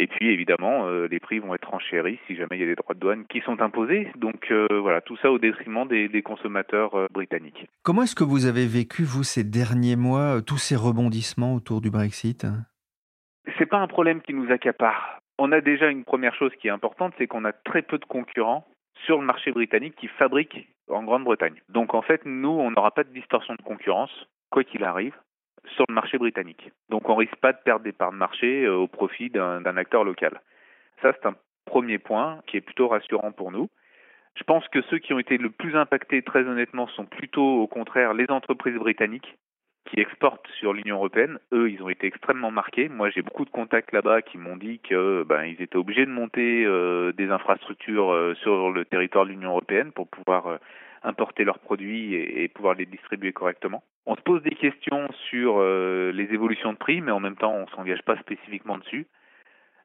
Et 0.00 0.06
puis 0.06 0.30
évidemment, 0.30 0.86
euh, 0.86 1.08
les 1.10 1.20
prix 1.20 1.40
vont 1.40 1.54
être 1.54 1.74
enchéris 1.74 2.18
si 2.26 2.34
jamais 2.34 2.56
il 2.56 2.60
y 2.60 2.62
a 2.62 2.66
des 2.66 2.74
droits 2.74 2.94
de 2.94 3.00
douane 3.00 3.26
qui 3.26 3.42
sont 3.42 3.60
imposés. 3.60 4.08
Donc 4.16 4.50
euh, 4.50 4.66
voilà, 4.80 5.02
tout 5.02 5.18
ça 5.18 5.30
au 5.30 5.38
détriment 5.38 5.86
des, 5.86 6.08
des 6.08 6.22
consommateurs 6.22 6.94
euh, 6.94 7.06
britanniques. 7.10 7.68
Comment 7.82 8.04
est-ce 8.04 8.14
que 8.14 8.24
vous 8.24 8.46
avez 8.46 8.66
vécu, 8.66 9.02
vous, 9.02 9.24
ces 9.24 9.44
derniers 9.44 9.96
mois, 9.96 10.40
tous 10.40 10.56
ces 10.56 10.74
rebondissements 10.74 11.54
autour 11.54 11.82
du 11.82 11.90
Brexit? 11.90 12.46
C'est 13.58 13.66
pas 13.66 13.76
un 13.76 13.88
problème 13.88 14.22
qui 14.22 14.32
nous 14.32 14.50
accapare. 14.50 15.20
On 15.38 15.52
a 15.52 15.60
déjà 15.60 15.90
une 15.90 16.04
première 16.04 16.34
chose 16.34 16.52
qui 16.62 16.68
est 16.68 16.70
importante, 16.70 17.12
c'est 17.18 17.26
qu'on 17.26 17.44
a 17.44 17.52
très 17.52 17.82
peu 17.82 17.98
de 17.98 18.04
concurrents 18.06 18.64
sur 19.04 19.18
le 19.18 19.24
marché 19.24 19.52
britannique 19.52 19.96
qui 19.96 20.08
fabriquent 20.08 20.68
en 20.88 21.02
Grande-Bretagne. 21.02 21.60
Donc 21.68 21.94
en 21.94 22.02
fait, 22.02 22.22
nous, 22.24 22.50
on 22.50 22.70
n'aura 22.70 22.90
pas 22.90 23.04
de 23.04 23.12
distorsion 23.12 23.54
de 23.54 23.62
concurrence, 23.62 24.10
quoi 24.50 24.64
qu'il 24.64 24.84
arrive 24.84 25.14
sur 25.74 25.84
le 25.88 25.94
marché 25.94 26.18
britannique. 26.18 26.70
Donc 26.88 27.08
on 27.08 27.14
risque 27.14 27.36
pas 27.36 27.52
de 27.52 27.58
perdre 27.64 27.84
des 27.84 27.92
parts 27.92 28.12
de 28.12 28.16
marché 28.16 28.68
au 28.68 28.88
profit 28.88 29.30
d'un 29.30 29.76
acteur 29.76 30.04
local. 30.04 30.40
Ça, 31.02 31.12
c'est 31.12 31.26
un 31.26 31.34
premier 31.66 31.98
point 31.98 32.40
qui 32.46 32.56
est 32.56 32.62
plutôt 32.62 32.88
rassurant 32.88 33.32
pour 33.32 33.52
nous. 33.52 33.68
Je 34.34 34.44
pense 34.44 34.66
que 34.68 34.80
ceux 34.82 34.98
qui 34.98 35.12
ont 35.12 35.18
été 35.18 35.38
le 35.38 35.50
plus 35.50 35.76
impactés, 35.76 36.22
très 36.22 36.44
honnêtement, 36.44 36.86
sont 36.88 37.04
plutôt 37.04 37.62
au 37.62 37.66
contraire 37.66 38.14
les 38.14 38.30
entreprises 38.30 38.76
britanniques 38.76 39.36
qui 39.90 40.00
exportent 40.00 40.46
sur 40.58 40.72
l'Union 40.72 40.96
européenne. 40.96 41.38
Eux, 41.52 41.70
ils 41.70 41.82
ont 41.82 41.88
été 41.88 42.06
extrêmement 42.06 42.50
marqués. 42.50 42.88
Moi, 42.88 43.10
j'ai 43.10 43.22
beaucoup 43.22 43.44
de 43.44 43.50
contacts 43.50 43.92
là-bas 43.92 44.22
qui 44.22 44.38
m'ont 44.38 44.56
dit 44.56 44.78
que 44.78 45.24
ben, 45.28 45.44
ils 45.44 45.60
étaient 45.60 45.76
obligés 45.76 46.06
de 46.06 46.10
monter 46.10 46.64
euh, 46.64 47.12
des 47.12 47.30
infrastructures 47.30 48.12
euh, 48.12 48.34
sur 48.36 48.70
le 48.70 48.84
territoire 48.84 49.24
de 49.24 49.30
l'Union 49.30 49.50
européenne 49.50 49.90
pour 49.90 50.06
pouvoir 50.06 50.46
euh, 50.46 50.56
importer 51.02 51.44
leurs 51.44 51.58
produits 51.58 52.14
et, 52.14 52.44
et, 52.44 52.48
pouvoir 52.48 52.74
les 52.74 52.86
distribuer 52.86 53.32
correctement. 53.32 53.82
On 54.06 54.14
se 54.14 54.20
pose 54.20 54.42
des 54.42 54.54
questions 54.54 55.08
sur 55.28 55.60
les 55.60 56.28
évolutions 56.32 56.72
de 56.72 56.78
prix, 56.78 57.00
mais 57.00 57.12
en 57.12 57.20
même 57.20 57.36
temps, 57.36 57.54
on 57.54 57.66
s'engage 57.68 58.02
pas 58.02 58.16
spécifiquement 58.16 58.78
dessus. 58.78 59.06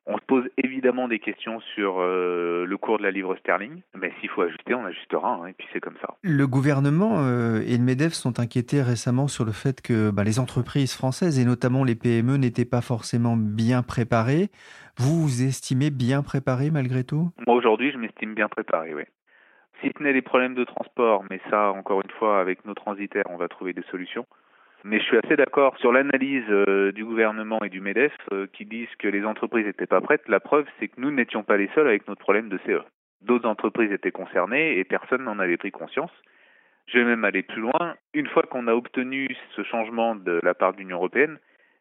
On 0.07 0.17
se 0.17 0.25
pose 0.27 0.43
évidemment 0.63 1.07
des 1.07 1.17
questions 1.17 1.59
sur 1.74 2.00
euh, 2.00 2.65
le 2.65 2.77
cours 2.77 3.00
de 3.00 3.03
la 3.03 3.09
livre 3.09 3.35
sterling, 3.38 3.81
mais 3.95 4.13
s'il 4.19 4.29
faut 4.29 4.43
ajuster, 4.43 4.75
on 4.75 4.85
ajustera, 4.85 5.39
hein, 5.41 5.47
et 5.47 5.53
puis 5.53 5.67
c'est 5.74 5.79
comme 5.79 5.97
ça. 6.00 6.13
Le 6.21 6.45
gouvernement 6.45 7.24
euh, 7.24 7.62
et 7.65 7.75
le 7.75 7.83
MEDEF 7.83 8.13
sont 8.13 8.39
inquiétés 8.39 8.83
récemment 8.83 9.27
sur 9.27 9.45
le 9.45 9.51
fait 9.51 9.81
que 9.81 10.12
bah, 10.12 10.24
les 10.24 10.39
entreprises 10.39 10.95
françaises, 10.95 11.39
et 11.39 11.45
notamment 11.45 11.83
les 11.83 11.95
PME, 11.95 12.38
n'étaient 12.38 12.65
pas 12.65 12.81
forcément 12.81 13.35
bien 13.35 13.81
préparées. 13.81 14.50
Vous 14.97 15.24
vous 15.24 15.43
estimez 15.43 15.89
bien 15.89 16.21
préparé 16.21 16.69
malgré 16.69 17.03
tout? 17.03 17.31
Moi 17.47 17.55
aujourd'hui, 17.55 17.91
je 17.91 17.97
m'estime 17.97 18.35
bien 18.35 18.47
préparé, 18.47 18.93
oui. 18.93 19.03
Si 19.81 19.91
ce 19.97 20.03
n'est 20.03 20.13
les 20.13 20.21
problèmes 20.21 20.55
de 20.55 20.63
transport, 20.63 21.24
mais 21.31 21.41
ça, 21.50 21.71
encore 21.71 22.01
une 22.01 22.12
fois, 22.12 22.39
avec 22.39 22.63
nos 22.63 22.75
transitaires, 22.75 23.25
on 23.29 23.38
va 23.38 23.47
trouver 23.47 23.74
des 23.74 23.83
solutions. 23.91 24.25
Mais 24.87 24.99
je 24.99 25.05
suis 25.05 25.17
assez 25.17 25.35
d'accord 25.35 25.75
sur 25.79 25.91
l'analyse 25.91 26.45
euh, 26.47 26.91
du 26.91 27.03
gouvernement 27.03 27.57
et 27.63 27.69
du 27.69 27.81
MEDEF 27.81 28.13
euh, 28.31 28.45
qui 28.53 28.65
disent 28.65 28.95
que 29.00 29.07
les 29.07 29.25
entreprises 29.25 29.65
n'étaient 29.65 29.87
pas 29.87 30.00
prêtes. 30.00 30.21
La 30.27 30.39
preuve, 30.39 30.67
c'est 30.79 30.89
que 30.89 31.01
nous 31.01 31.09
n'étions 31.09 31.41
pas 31.41 31.57
les 31.57 31.71
seuls 31.74 31.87
avec 31.87 32.07
notre 32.07 32.21
problème 32.21 32.50
de 32.50 32.59
CE. 32.67 32.83
D'autres 33.21 33.50
entreprises 33.50 33.91
étaient 33.91 34.11
concernées 34.11 34.77
et 34.77 34.83
personne 34.83 35.24
n'en 35.24 35.39
avait 35.39 35.57
pris 35.57 35.71
conscience. 35.71 36.11
Je 36.85 37.00
vais 37.00 37.03
même 37.03 37.25
aller 37.25 37.41
plus 37.41 37.61
loin. 37.61 37.95
Une 38.13 38.27
fois 38.27 38.43
qu'on 38.43 38.67
a 38.67 38.75
obtenu 38.75 39.35
ce 39.55 39.63
changement 39.63 40.15
de 40.15 40.39
la 40.43 40.53
part 40.53 40.74
de 40.74 40.77
l'Union 40.77 40.98
européenne, 40.98 41.39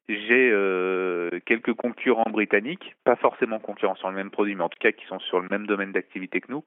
j'ai 0.09 0.51
euh, 0.51 1.29
quelques 1.45 1.75
concurrents 1.75 2.31
britanniques, 2.31 2.97
pas 3.05 3.17
forcément 3.17 3.59
concurrents 3.59 3.97
sur 3.97 4.09
le 4.09 4.17
même 4.17 4.31
produit, 4.31 4.55
mais 4.55 4.65
en 4.65 4.71
tout 4.71 4.81
cas 4.81 4.93
qui 4.93 5.05
sont 5.05 5.19
sur 5.19 5.41
le 5.41 5.49
même 5.51 5.67
domaine 5.67 5.93
d'activité 5.93 6.41
que 6.41 6.51
nous, 6.51 6.65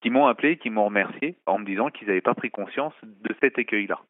qui 0.00 0.10
m'ont 0.10 0.26
appelé, 0.26 0.56
qui 0.56 0.70
m'ont 0.70 0.86
remercié 0.86 1.36
en 1.46 1.60
me 1.60 1.64
disant 1.64 1.90
qu'ils 1.90 2.08
n'avaient 2.08 2.20
pas 2.20 2.34
pris 2.34 2.50
conscience 2.50 2.94
de 3.04 3.32
cet 3.40 3.60
écueil-là. 3.60 4.00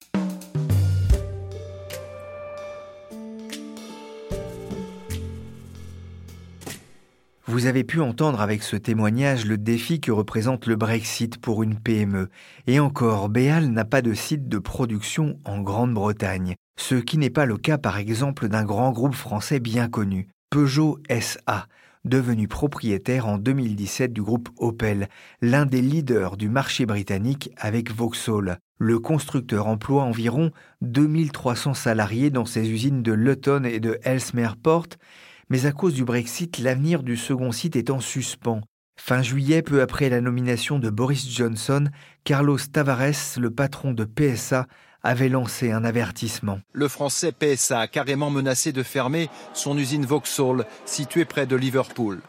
Vous 7.51 7.65
avez 7.65 7.83
pu 7.83 8.03
entendre 8.03 8.43
avec 8.43 8.63
ce 8.63 8.77
témoignage 8.77 9.47
le 9.47 9.57
défi 9.57 10.01
que 10.01 10.13
représente 10.13 10.67
le 10.67 10.77
Brexit 10.77 11.39
pour 11.39 11.63
une 11.63 11.81
PME. 11.81 12.29
Et 12.67 12.79
encore, 12.79 13.31
Béal 13.31 13.71
n'a 13.71 13.87
pas 13.87 14.03
de 14.03 14.13
site 14.13 14.51
de 14.51 14.59
production 14.59 15.41
en 15.47 15.63
Grande-Bretagne, 15.63 16.57
ce 16.79 16.95
qui 16.97 17.17
n'est 17.17 17.31
pas 17.31 17.47
le 17.47 17.57
cas 17.57 17.79
par 17.79 17.97
exemple 17.97 18.49
d'un 18.49 18.65
grand 18.65 18.93
groupe 18.93 19.15
français 19.15 19.61
bien 19.61 19.89
connu, 19.89 20.29
Peugeot 20.51 20.99
SA, 21.21 21.69
devenu 22.05 22.49
propriétaire 22.49 23.27
en 23.27 23.39
2017 23.39 24.13
du 24.13 24.21
groupe 24.21 24.51
Opel, 24.59 25.09
l'un 25.41 25.65
des 25.65 25.81
leaders 25.81 26.37
du 26.37 26.51
marché 26.51 26.85
britannique 26.85 27.51
avec 27.57 27.91
Vauxhall. 27.91 28.59
Le 28.79 28.99
constructeur 28.99 29.69
emploie 29.69 30.03
environ 30.03 30.51
2300 30.83 31.73
salariés 31.73 32.29
dans 32.29 32.45
ses 32.45 32.69
usines 32.69 33.03
de 33.03 33.13
Luton 33.13 33.65
et 33.65 33.81
de 33.81 33.99
Ellesmere 34.03 34.57
Port 34.57 34.89
mais 35.51 35.67
à 35.67 35.73
cause 35.73 35.95
du 35.95 36.05
Brexit, 36.05 36.59
l'avenir 36.59 37.03
du 37.03 37.17
second 37.17 37.53
site 37.53 37.77
est 37.77 37.91
en 37.91 38.01
suspens. 38.01 38.61
Fin 39.01 39.23
juillet, 39.23 39.63
peu 39.63 39.81
après 39.81 40.09
la 40.09 40.21
nomination 40.21 40.79
de 40.79 40.91
Boris 40.91 41.31
Johnson, 41.31 41.89
Carlos 42.25 42.59
Tavares, 42.73 43.39
le 43.39 43.51
patron 43.51 43.93
de 43.93 44.05
PSA, 44.05 44.67
avait 45.03 45.29
lancé 45.29 45.71
un 45.71 45.85
avertissement. 45.85 46.59
Le 46.73 46.89
français 46.89 47.33
PSA 47.33 47.81
a 47.81 47.87
carrément 47.87 48.31
menacé 48.31 48.73
de 48.73 48.83
fermer 48.83 49.31
son 49.55 49.79
usine 49.79 50.05
Vauxhall, 50.05 50.67
située 50.85 51.25
près 51.25 51.47
de 51.47 51.57
Liverpool. 51.57 52.21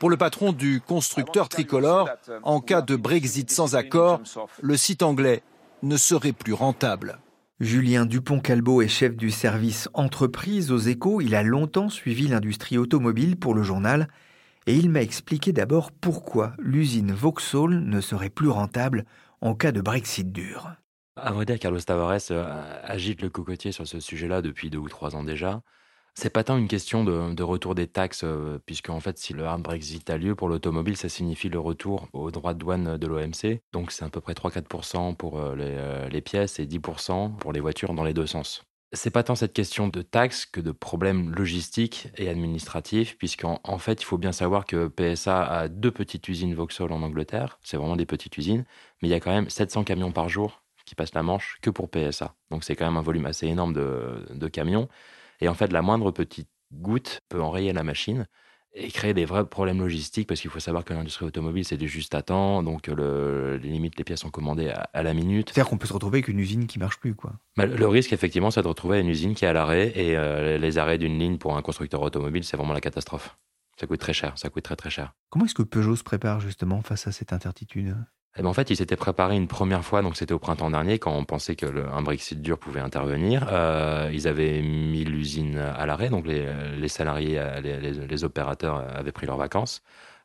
Pour 0.00 0.10
le 0.10 0.16
patron 0.16 0.52
du 0.52 0.80
constructeur 0.80 1.48
tricolore, 1.48 2.10
en 2.42 2.60
cas 2.60 2.82
de 2.82 2.96
Brexit 2.96 3.50
sans 3.50 3.76
accord, 3.76 4.20
le 4.60 4.76
site 4.76 5.02
anglais 5.02 5.42
ne 5.82 5.96
serait 5.96 6.32
plus 6.32 6.52
rentable. 6.52 7.18
Julien 7.58 8.04
Dupont-Calbo 8.04 8.82
est 8.82 8.88
chef 8.88 9.16
du 9.16 9.30
service 9.30 9.88
entreprise 9.94 10.70
aux 10.70 10.78
échos. 10.78 11.22
Il 11.22 11.34
a 11.34 11.42
longtemps 11.42 11.88
suivi 11.88 12.28
l'industrie 12.28 12.76
automobile 12.76 13.38
pour 13.38 13.54
le 13.54 13.62
journal 13.62 14.08
et 14.66 14.76
il 14.76 14.90
m'a 14.90 15.00
expliqué 15.00 15.54
d'abord 15.54 15.90
pourquoi 15.90 16.52
l'usine 16.58 17.12
Vauxhall 17.12 17.80
ne 17.80 18.02
serait 18.02 18.28
plus 18.28 18.50
rentable 18.50 19.06
en 19.40 19.54
cas 19.54 19.72
de 19.72 19.80
Brexit 19.80 20.30
dur. 20.32 20.70
À 21.16 21.32
vrai 21.32 21.46
dire, 21.46 21.58
Carlos 21.58 21.80
Tavares 21.80 22.30
agite 22.84 23.22
le 23.22 23.30
cocotier 23.30 23.72
sur 23.72 23.86
ce 23.86 24.00
sujet-là 24.00 24.42
depuis 24.42 24.68
deux 24.68 24.76
ou 24.76 24.90
trois 24.90 25.16
ans 25.16 25.24
déjà. 25.24 25.62
C'est 26.18 26.30
pas 26.30 26.44
tant 26.44 26.56
une 26.56 26.66
question 26.66 27.04
de, 27.04 27.42
retour 27.42 27.74
des 27.74 27.86
taxes, 27.86 28.22
euh, 28.24 28.58
puisque 28.64 28.88
en 28.88 29.00
fait, 29.00 29.18
si 29.18 29.34
le 29.34 29.44
hard 29.44 29.60
Brexit 29.60 30.08
a 30.08 30.16
lieu 30.16 30.34
pour 30.34 30.48
l'automobile, 30.48 30.96
ça 30.96 31.10
signifie 31.10 31.50
le 31.50 31.58
retour 31.58 32.08
aux 32.14 32.30
droits 32.30 32.54
de 32.54 32.58
douane 32.58 32.96
de 32.96 33.06
l'OMC. 33.06 33.60
Donc 33.74 33.92
c'est 33.92 34.02
à 34.02 34.08
peu 34.08 34.22
près 34.22 34.32
3-4% 34.32 35.14
pour 35.14 35.38
euh, 35.38 35.54
les, 35.54 35.64
euh, 35.66 36.08
les, 36.08 36.22
pièces 36.22 36.58
et 36.58 36.64
10% 36.64 37.36
pour 37.36 37.52
les 37.52 37.60
voitures 37.60 37.92
dans 37.92 38.02
les 38.02 38.14
deux 38.14 38.26
sens. 38.26 38.64
C'est 38.94 39.10
pas 39.10 39.24
tant 39.24 39.34
cette 39.34 39.52
question 39.52 39.88
de 39.88 40.00
taxes 40.00 40.46
que 40.46 40.62
de 40.62 40.72
problèmes 40.72 41.34
logistiques 41.34 42.08
et 42.16 42.30
administratifs, 42.30 43.18
puisqu'en 43.18 43.60
en 43.62 43.76
fait, 43.76 44.00
il 44.00 44.06
faut 44.06 44.16
bien 44.16 44.32
savoir 44.32 44.64
que 44.64 44.88
PSA 44.88 45.44
a 45.44 45.68
deux 45.68 45.90
petites 45.90 46.26
usines 46.28 46.54
Vauxhall 46.54 46.92
en 46.92 47.02
Angleterre. 47.02 47.58
C'est 47.62 47.76
vraiment 47.76 47.96
des 47.96 48.06
petites 48.06 48.38
usines, 48.38 48.64
mais 49.02 49.08
il 49.08 49.10
y 49.10 49.14
a 49.14 49.20
quand 49.20 49.32
même 49.32 49.50
700 49.50 49.84
camions 49.84 50.12
par 50.12 50.30
jour 50.30 50.62
qui 50.86 50.94
passent 50.94 51.14
la 51.14 51.22
Manche 51.22 51.58
que 51.60 51.68
pour 51.68 51.90
PSA. 51.90 52.34
Donc 52.50 52.64
c'est 52.64 52.74
quand 52.74 52.86
même 52.86 52.96
un 52.96 53.02
volume 53.02 53.26
assez 53.26 53.46
énorme 53.46 53.74
de 53.74 54.48
camions. 54.48 54.88
Et 55.40 55.48
en 55.48 55.54
fait, 55.54 55.72
la 55.72 55.82
moindre 55.82 56.10
petite 56.10 56.48
goutte 56.72 57.20
peut 57.28 57.40
enrayer 57.40 57.72
la 57.72 57.82
machine. 57.82 58.26
et 58.78 58.90
créer 58.90 59.14
des 59.14 59.24
vrais 59.24 59.46
problèmes 59.46 59.78
logistiques 59.78 60.28
parce 60.28 60.38
qu'il 60.38 60.50
faut 60.50 60.60
savoir 60.60 60.84
que 60.84 60.92
l'industrie 60.92 61.24
automobile 61.24 61.64
c'est 61.64 61.78
du 61.78 61.88
juste 61.88 62.14
à 62.14 62.20
temps 62.20 62.62
donc 62.62 62.88
le, 62.88 63.56
les 63.56 63.70
limites 63.70 63.96
les 63.96 64.04
pièces 64.04 64.20
sont 64.20 64.30
commandées 64.30 64.70
à, 64.92 65.02
la 65.02 65.14
minute. 65.14 65.48
C'est-à-dire 65.48 65.70
qu'on 65.70 65.78
peut 65.78 65.86
se 65.86 65.94
retrouver 65.94 66.18
avec 66.18 66.28
une 66.28 66.38
usine 66.38 66.66
qui 66.66 66.78
marche 66.78 66.98
plus 66.98 67.14
quoi. 67.14 67.32
Bah, 67.56 67.64
le 67.64 67.88
risque 67.88 68.12
effectivement 68.12 68.50
c'est 68.50 68.60
de 68.60 68.68
retrouver 68.68 69.00
une 69.00 69.08
usine 69.08 69.34
qui 69.34 69.46
est 69.46 69.48
à 69.48 69.54
l'arrêt 69.54 69.92
et 69.96 70.14
euh, 70.14 70.58
les 70.58 70.76
arrêts 70.76 70.98
d'une 70.98 71.18
ligne 71.18 71.38
pour 71.38 71.56
un 71.56 71.62
constructeur 71.62 72.02
automobile 72.02 72.44
c'est 72.44 72.58
vraiment 72.58 72.74
la 72.74 72.82
catastrophe. 72.82 73.34
Ça 73.80 73.86
coûte 73.86 74.00
très 74.00 74.12
cher, 74.12 74.36
ça 74.36 74.50
coûte 74.50 74.64
très 74.64 74.76
très 74.76 74.90
cher. 74.90 75.14
Comment 75.30 75.46
est-ce 75.46 75.54
que 75.54 75.62
Peugeot 75.62 75.96
se 75.96 76.04
prépare 76.04 76.40
justement 76.40 76.82
face 76.82 77.06
à 77.06 77.12
cette 77.12 77.32
incertitude? 77.32 77.96
Eh 78.38 78.42
ben, 78.42 78.48
en 78.48 78.52
fait, 78.52 78.68
ils 78.70 78.76
s'étaient 78.76 78.96
préparés 78.96 79.36
une 79.36 79.48
première 79.48 79.82
fois, 79.82 80.02
donc 80.02 80.16
c'était 80.16 80.34
au 80.34 80.38
printemps 80.38 80.70
dernier, 80.70 80.98
quand 80.98 81.12
on 81.12 81.24
pensait 81.24 81.56
que 81.56 81.64
le, 81.64 81.86
un 81.88 82.02
Brexit 82.02 82.42
dur 82.42 82.58
pouvait 82.58 82.80
intervenir. 82.80 83.48
Euh, 83.50 84.10
ils 84.12 84.28
avaient 84.28 84.60
mis 84.60 85.04
l'usine 85.04 85.56
à 85.56 85.86
l'arrêt, 85.86 86.10
donc 86.10 86.26
les, 86.26 86.46
les 86.76 86.88
salariés, 86.88 87.40
les, 87.62 88.24
opérateurs 88.24 88.76
avaient 88.94 89.12
pris 89.12 89.26
leurs 89.26 89.38
vacances. 89.38 89.82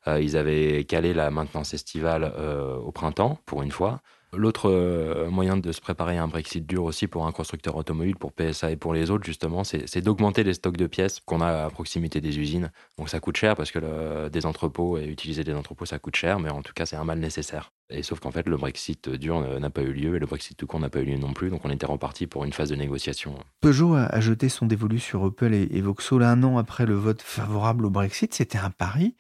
Euh, 0.08 0.20
ils 0.20 0.36
avaient 0.36 0.84
calé 0.84 1.14
la 1.14 1.32
maintenance 1.32 1.74
estivale 1.74 2.34
euh, 2.38 2.76
au 2.76 2.92
printemps, 2.92 3.40
pour 3.46 3.64
une 3.64 3.72
fois. 3.72 4.02
L'autre 4.34 5.28
moyen 5.30 5.58
de 5.58 5.72
se 5.74 5.82
préparer 5.82 6.18
à 6.18 6.24
un 6.24 6.28
Brexit 6.28 6.66
dur 6.66 6.86
aussi 6.86 7.08
pour 7.08 7.28
un 7.28 7.34
constructeur 7.34 7.76
automobile, 7.76 8.16
pour 8.16 8.32
PSA 8.32 8.72
et 8.72 8.78
pour 8.78 8.94
les 8.94 9.12
autres, 9.12 9.26
justement, 9.26 9.66
c'est 9.66 10.02
d'augmenter 10.02 10.46
les 10.46 10.54
stocks 10.54 10.78
de 10.78 10.88
pièces 10.88 11.20
qu'on 11.20 11.42
a 11.42 11.66
à 11.66 11.70
proximité 11.70 12.22
des 12.22 12.40
usines. 12.40 12.72
Donc 12.98 13.10
ça 13.10 13.20
coûte 13.20 13.36
cher 13.36 13.58
parce 13.58 13.72
que 13.72 14.30
des 14.30 14.46
entrepôts 14.46 14.98
et 14.98 15.06
utiliser 15.06 15.44
des 15.44 15.54
entrepôts, 15.54 15.86
ça 15.86 16.00
coûte 16.00 16.16
cher, 16.16 16.40
mais 16.40 16.50
en 16.50 16.62
tout 16.62 16.72
cas, 16.74 16.86
c'est 16.86 16.96
un 16.96 17.04
mal 17.04 17.20
nécessaire. 17.20 17.74
Et 17.92 18.04
sauf 18.04 18.20
qu'en 18.20 18.32
fait, 18.32 18.48
le 18.48 18.58
Brexit 18.58 19.10
dur 19.10 19.42
n'a 19.60 19.70
pas 19.70 19.82
eu 19.82 19.92
lieu 19.92 20.16
et 20.16 20.20
le 20.20 20.26
Brexit 20.26 20.58
tout 20.58 20.68
court 20.68 20.80
n'a 20.80 20.90
pas 20.90 21.02
eu 21.02 21.06
lieu 21.06 21.18
non 21.18 21.34
plus. 21.34 21.50
Donc 21.50 21.62
on 21.66 21.70
était 21.70 21.86
reparti 21.86 22.28
pour 22.28 22.46
une 22.46 22.54
phase 22.54 22.70
de 22.70 22.76
négociation. 22.76 23.36
Peugeot 23.60 23.96
a, 23.96 24.20
jeté 24.20 24.50
son 24.50 24.66
dévolu 24.66 25.00
sur 25.00 25.22
Opel 25.24 25.54
et, 25.54 25.68
et 25.72 25.82
Vauxhall 25.82 26.24
un 26.24 26.42
an 26.44 26.58
après 26.58 26.86
le 26.86 26.96
vote 26.96 27.22
favorable 27.22 27.86
au 27.86 27.90
Brexit. 27.90 28.34
C'était 28.34 28.58
un 28.58 28.70
pari. 28.70 29.16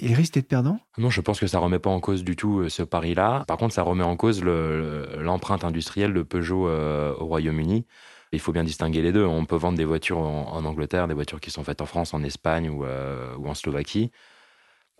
Il 0.00 0.14
risque 0.14 0.34
d'être 0.34 0.48
perdant 0.48 0.80
Non, 0.96 1.10
je 1.10 1.20
pense 1.20 1.38
que 1.38 1.46
ça 1.46 1.58
remet 1.58 1.78
pas 1.78 1.90
en 1.90 2.00
cause 2.00 2.24
du 2.24 2.34
tout 2.34 2.60
euh, 2.60 2.68
ce 2.68 2.82
pari-là. 2.82 3.44
Par 3.46 3.58
contre, 3.58 3.74
ça 3.74 3.82
remet 3.82 4.04
en 4.04 4.16
cause 4.16 4.42
l'empreinte 4.42 5.64
industrielle 5.64 6.14
de 6.14 6.22
Peugeot 6.22 6.68
euh, 6.68 7.14
au 7.18 7.26
Royaume-Uni. 7.26 7.84
Il 8.32 8.40
faut 8.40 8.52
bien 8.52 8.64
distinguer 8.64 9.02
les 9.02 9.12
deux. 9.12 9.26
On 9.26 9.44
peut 9.44 9.56
vendre 9.56 9.76
des 9.76 9.84
voitures 9.84 10.18
en, 10.18 10.64
Angleterre, 10.64 11.06
des 11.06 11.14
voitures 11.14 11.40
qui 11.40 11.50
sont 11.50 11.64
faites 11.64 11.82
en 11.82 11.86
France, 11.86 12.14
en 12.14 12.22
Espagne 12.22 12.70
ou, 12.70 12.84
euh, 12.84 13.36
ou 13.36 13.48
en 13.48 13.54
Slovaquie. 13.54 14.10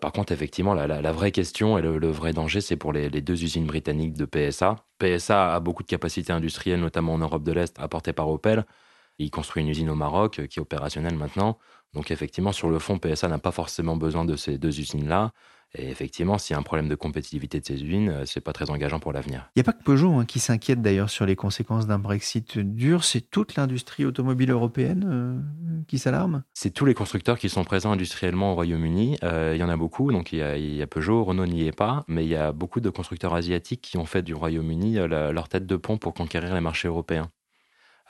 Par 0.03 0.11
contre, 0.11 0.33
effectivement, 0.33 0.73
la, 0.73 1.11
vraie 1.13 1.31
question 1.31 1.77
et 1.77 1.81
le, 1.81 2.11
vrai 2.11 2.33
danger, 2.33 2.59
c'est 2.59 2.75
pour 2.75 2.91
les, 2.91 3.09
les, 3.09 3.21
deux 3.21 3.41
usines 3.41 3.65
britanniques 3.65 4.17
de 4.17 4.25
PSA. 4.25 4.75
PSA 4.99 5.55
a 5.55 5.61
beaucoup 5.61 5.81
de 5.81 5.87
capacités 5.87 6.33
industrielles, 6.33 6.81
notamment 6.81 7.13
en 7.13 7.19
Europe 7.19 7.41
de 7.41 7.53
l'Est, 7.53 7.79
apportées 7.79 8.11
par 8.11 8.27
Opel. 8.27 8.65
Il 9.17 9.31
construit 9.31 9.63
une 9.63 9.69
usine 9.69 9.89
au 9.89 9.95
Maroc 9.95 10.45
qui 10.49 10.59
est 10.59 10.61
opérationnelle 10.61 11.15
maintenant. 11.15 11.57
Donc 11.93 12.11
effectivement, 12.11 12.51
sur 12.51 12.69
le 12.69 12.79
fond, 12.79 12.99
PSA 12.99 13.29
n'a 13.29 13.39
pas 13.39 13.53
forcément 13.53 13.95
besoin 13.95 14.25
de 14.25 14.35
ces 14.35 14.57
deux 14.57 14.77
usines-là. 14.77 15.31
Et 15.75 15.89
effectivement, 15.89 16.37
s'il 16.37 16.53
y 16.53 16.55
a 16.55 16.59
un 16.59 16.63
problème 16.63 16.87
de 16.87 16.93
compétitivité 16.93 17.59
de 17.59 17.65
ces 17.65 17.83
usines, 17.83 18.09
euh, 18.09 18.25
c'est 18.25 18.41
pas 18.41 18.53
très 18.53 18.69
engageant 18.69 18.99
pour 18.99 19.11
l'avenir. 19.11 19.49
Il 19.55 19.59
n'y 19.59 19.61
a 19.61 19.63
pas 19.63 19.73
que 19.73 19.83
Peugeot 19.83 20.13
hein, 20.13 20.25
qui 20.25 20.39
s'inquiète 20.39 20.83
d'ailleurs 20.83 21.09
sur 21.09 21.25
les 21.25 21.35
conséquences 21.35 21.87
d'un 21.87 21.97
Brexit 21.97 22.59
dur, 22.59 23.03
c'est 23.03 23.21
toute 23.21 23.55
l'industrie 23.55 24.05
automobile 24.05 24.51
européenne 24.51 25.03
euh, 25.07 25.83
qui 25.87 25.97
s'alarme? 25.97 26.43
C'est 26.53 26.69
tous 26.69 26.85
les 26.85 26.93
constructeurs 26.93 27.39
qui 27.39 27.49
sont 27.49 27.63
présents 27.63 27.91
industriellement 27.91 28.51
au 28.51 28.55
Royaume-Uni. 28.55 29.17
Euh, 29.23 29.53
il 29.55 29.59
y 29.59 29.63
en 29.63 29.69
a 29.69 29.77
beaucoup, 29.77 30.11
donc 30.11 30.31
il 30.31 30.39
y 30.39 30.81
a, 30.81 30.87
Peugeot, 30.87 31.23
Renault 31.23 31.47
n'y 31.47 31.67
est 31.67 31.71
pas, 31.71 32.03
mais 32.07 32.23
il 32.23 32.29
y 32.29 32.35
a 32.35 32.51
beaucoup 32.51 32.79
de 32.79 32.91
constructeurs 32.91 33.33
asiatiques 33.33 33.81
qui 33.81 33.97
ont 33.97 34.05
fait 34.05 34.21
du 34.21 34.35
Royaume-Uni 34.35 34.95
leur 35.07 35.49
tête 35.49 35.65
de 35.65 35.75
pont 35.75 35.97
pour 35.97 36.13
conquérir 36.13 36.53
les 36.53 36.61
marchés 36.61 36.87
européens. 36.87 37.31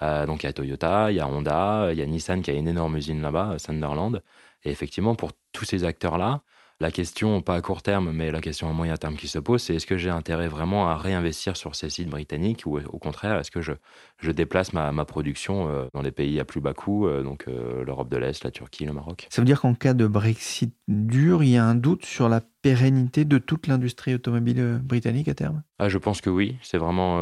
Donc 0.02 0.44
il 0.44 0.48
y 0.48 0.50
a 0.50 0.54
Toyota, 0.54 1.12
il 1.12 1.16
y 1.16 1.20
a 1.22 1.28
Honda, 1.28 1.90
il 1.94 1.98
y 1.98 2.02
a 2.02 2.06
Nissan 2.06 2.42
qui 2.42 2.52
a 2.52 2.54
une 2.54 2.68
énorme 2.68 2.98
usine 2.98 3.22
là-bas, 3.22 3.58
Sunderland. 3.58 4.22
Et 4.66 4.72
effectivement, 4.72 5.16
pour 5.16 5.32
tous 5.54 5.66
ces 5.66 5.86
acteurs-là, 5.86 6.42
la 6.84 6.92
question, 6.92 7.42
pas 7.42 7.56
à 7.56 7.62
court 7.62 7.82
terme, 7.82 8.12
mais 8.12 8.30
la 8.30 8.42
question 8.42 8.70
à 8.70 8.74
moyen 8.74 8.98
terme 8.98 9.16
qui 9.16 9.30
se 9.30 9.40
pose, 9.40 9.62
c'est 9.62 9.76
est-ce 9.76 9.88
que 9.88 9.98
j'ai 9.98 10.10
intérêt 10.10 10.50
vraiment 10.50 10.90
à 10.90 10.98
réinvestir 10.98 11.56
sur 11.56 11.76
ces 11.76 11.90
sites 11.90 12.10
britanniques 12.10 12.64
ou 12.66 12.78
au 12.78 13.00
contraire, 13.00 13.40
est-ce 13.40 13.52
que 13.52 13.62
je, 13.62 13.72
je 14.20 14.32
déplace 14.32 14.74
ma, 14.74 14.92
ma 14.92 15.06
production 15.06 15.70
euh, 15.70 15.86
dans 15.94 16.02
les 16.02 16.12
pays 16.12 16.42
à 16.42 16.46
plus 16.46 16.60
bas 16.60 16.74
coût, 16.74 17.08
euh, 17.08 17.24
donc 17.24 17.46
euh, 17.48 17.86
l'Europe 17.86 18.10
de 18.10 18.18
l'Est, 18.18 18.44
la 18.44 18.52
Turquie, 18.52 18.84
le 18.84 18.92
Maroc? 18.92 19.28
Ça 19.30 19.42
veut 19.42 19.46
dire 19.46 19.62
qu'en 19.62 19.76
cas 19.76 19.94
de 19.94 20.06
Brexit 20.06 20.76
dur, 20.90 21.42
il 21.42 21.52
y 21.52 21.58
a 21.58 21.64
un 21.64 21.76
doute 21.76 22.06
sur 22.06 22.28
la 22.28 22.42
pérennité 22.42 23.24
de 23.24 23.38
toute 23.38 23.68
l'industrie 23.68 24.16
automobile 24.16 24.82
britannique 24.84 25.30
à 25.30 25.36
terme? 25.36 25.64
Ah, 25.80 25.88
Je 25.88 25.98
pense 25.98 26.20
que 26.20 26.30
oui, 26.30 26.58
c'est 26.62 26.78
vraiment 26.78 27.20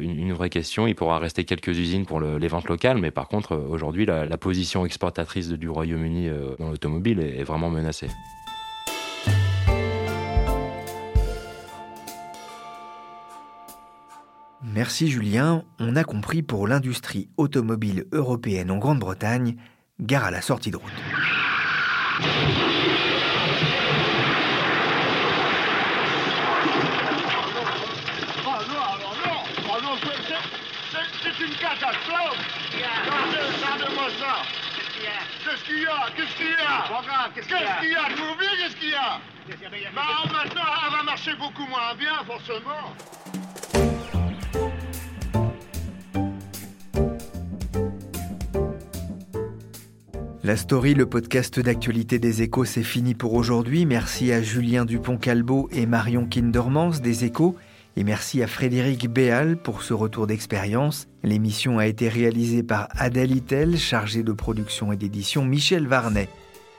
une, 0.00 0.18
une, 0.18 0.32
vraie 0.32 0.50
question. 0.50 0.86
Il 0.86 0.94
pourra 0.94 1.18
rester 1.18 1.44
quelques 1.44 1.76
usines 1.76 2.06
pour 2.06 2.20
le, 2.20 2.38
les 2.38 2.46
ventes 2.46 2.68
locales, 2.68 2.98
mais 2.98 3.10
par 3.10 3.26
contre, 3.26 3.56
aujourd'hui, 3.56 4.06
la, 4.06 4.24
la, 4.24 4.36
position 4.36 4.86
exportatrice 4.86 5.48
du 5.48 5.68
Royaume-Uni 5.68 6.30
dans 6.60 6.70
l'automobile 6.70 7.18
est, 7.18 7.40
est 7.40 7.44
vraiment 7.44 7.70
menacée. 7.70 8.08
Merci 14.76 15.08
Julien, 15.08 15.64
on 15.78 15.96
a 15.96 16.04
compris 16.04 16.42
pour 16.42 16.68
l'industrie 16.68 17.30
automobile 17.38 18.04
européenne 18.12 18.70
en 18.70 18.76
Grande-Bretagne, 18.76 19.56
gare 20.00 20.24
à 20.24 20.30
la 20.30 20.42
sortie 20.42 20.70
de 20.70 20.76
route. 20.76 20.92
C'est 31.22 31.44
une 31.44 31.54
catastrophe 31.54 32.36
Regardez-moi 32.74 34.08
ça 34.20 34.42
Qu'est-ce 35.42 35.64
qu'il 35.64 35.80
y 35.80 35.86
a? 35.86 36.10
Qu'est-ce 36.14 36.36
qu'il 36.36 36.46
y 36.48 36.50
a? 36.50 37.30
Qu'est-ce 37.34 37.48
qu'il 37.48 37.88
y 37.88 37.94
a? 37.94 38.10
Qu'est-ce 38.58 38.78
qu'il 38.78 38.90
y 38.90 38.94
a? 38.94 39.20
Bah 39.94 40.02
maintenant, 40.30 40.62
elle 40.84 40.92
va 40.98 41.02
marcher 41.02 41.34
beaucoup 41.36 41.66
moins 41.66 41.94
bien, 41.98 42.22
forcément 42.26 42.94
La 50.46 50.56
story, 50.56 50.94
le 50.94 51.06
podcast 51.06 51.58
d'actualité 51.58 52.20
des 52.20 52.42
échos, 52.42 52.64
c'est 52.64 52.84
fini 52.84 53.16
pour 53.16 53.34
aujourd'hui. 53.34 53.84
Merci 53.84 54.30
à 54.30 54.40
Julien 54.40 54.84
Dupont-Calbo 54.84 55.68
et 55.72 55.86
Marion 55.86 56.24
Kindermans 56.24 57.00
des 57.02 57.24
échos. 57.24 57.56
Et 57.96 58.04
merci 58.04 58.44
à 58.44 58.46
Frédéric 58.46 59.08
Béal 59.10 59.56
pour 59.56 59.82
ce 59.82 59.92
retour 59.92 60.28
d'expérience. 60.28 61.08
L'émission 61.24 61.80
a 61.80 61.88
été 61.88 62.08
réalisée 62.08 62.62
par 62.62 62.86
Adèle 62.92 63.32
Itel, 63.32 63.76
chargée 63.76 64.22
de 64.22 64.30
production 64.30 64.92
et 64.92 64.96
d'édition 64.96 65.44
Michel 65.44 65.88
Varnet. 65.88 66.28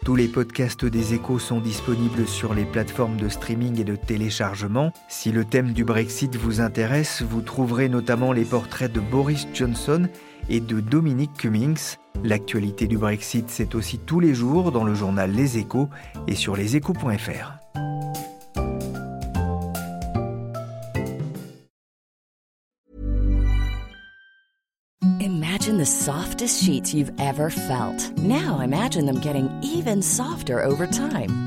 Tous 0.06 0.15
les 0.15 0.30
podcasts 0.30 0.86
des 0.86 1.13
échos 1.13 1.38
sont 1.38 1.60
disponibles 1.60 2.25
sur 2.25 2.53
les 2.53 2.63
plateformes 2.63 3.17
de 3.17 3.27
streaming 3.27 3.82
et 3.82 3.84
de 3.84 3.97
téléchargement. 3.97 4.93
Si 5.10 5.34
le 5.34 5.43
thème 5.43 5.73
du 5.73 5.84
Brexit 5.84 6.38
vous 6.38 6.62
intéresse, 6.62 7.21
vous 7.21 7.41
trouverez 7.41 7.89
notamment 7.89 8.32
les 8.32 8.45
portraits 8.45 8.93
de 8.93 9.01
Boris 9.01 9.45
Johnson 9.53 10.08
et 10.47 10.62
de 10.62 10.80
Dominique 10.80 11.34
Cummings. 11.34 11.97
L'actualité 12.23 12.88
du 12.88 12.97
Brexit, 12.97 13.49
c'est 13.49 13.75
aussi 13.75 13.99
tous 13.99 14.19
les 14.19 14.34
jours 14.34 14.71
dans 14.71 14.84
le 14.84 14.93
journal 14.93 15.32
Les 15.32 15.58
Échos 15.58 15.89
et 16.27 16.36
sur 16.36 16.56
leséchos.fr. 16.56 17.53
Imagine 25.19 25.77
the 25.77 25.86
softest 25.86 26.63
sheets 26.63 26.93
you've 26.93 27.12
ever 27.19 27.49
felt. 27.49 28.12
Now 28.17 28.60
imagine 28.62 29.06
them 29.06 29.19
getting 29.19 29.49
even 29.62 30.01
softer 30.01 30.63
over 30.63 30.88
time. 30.88 31.46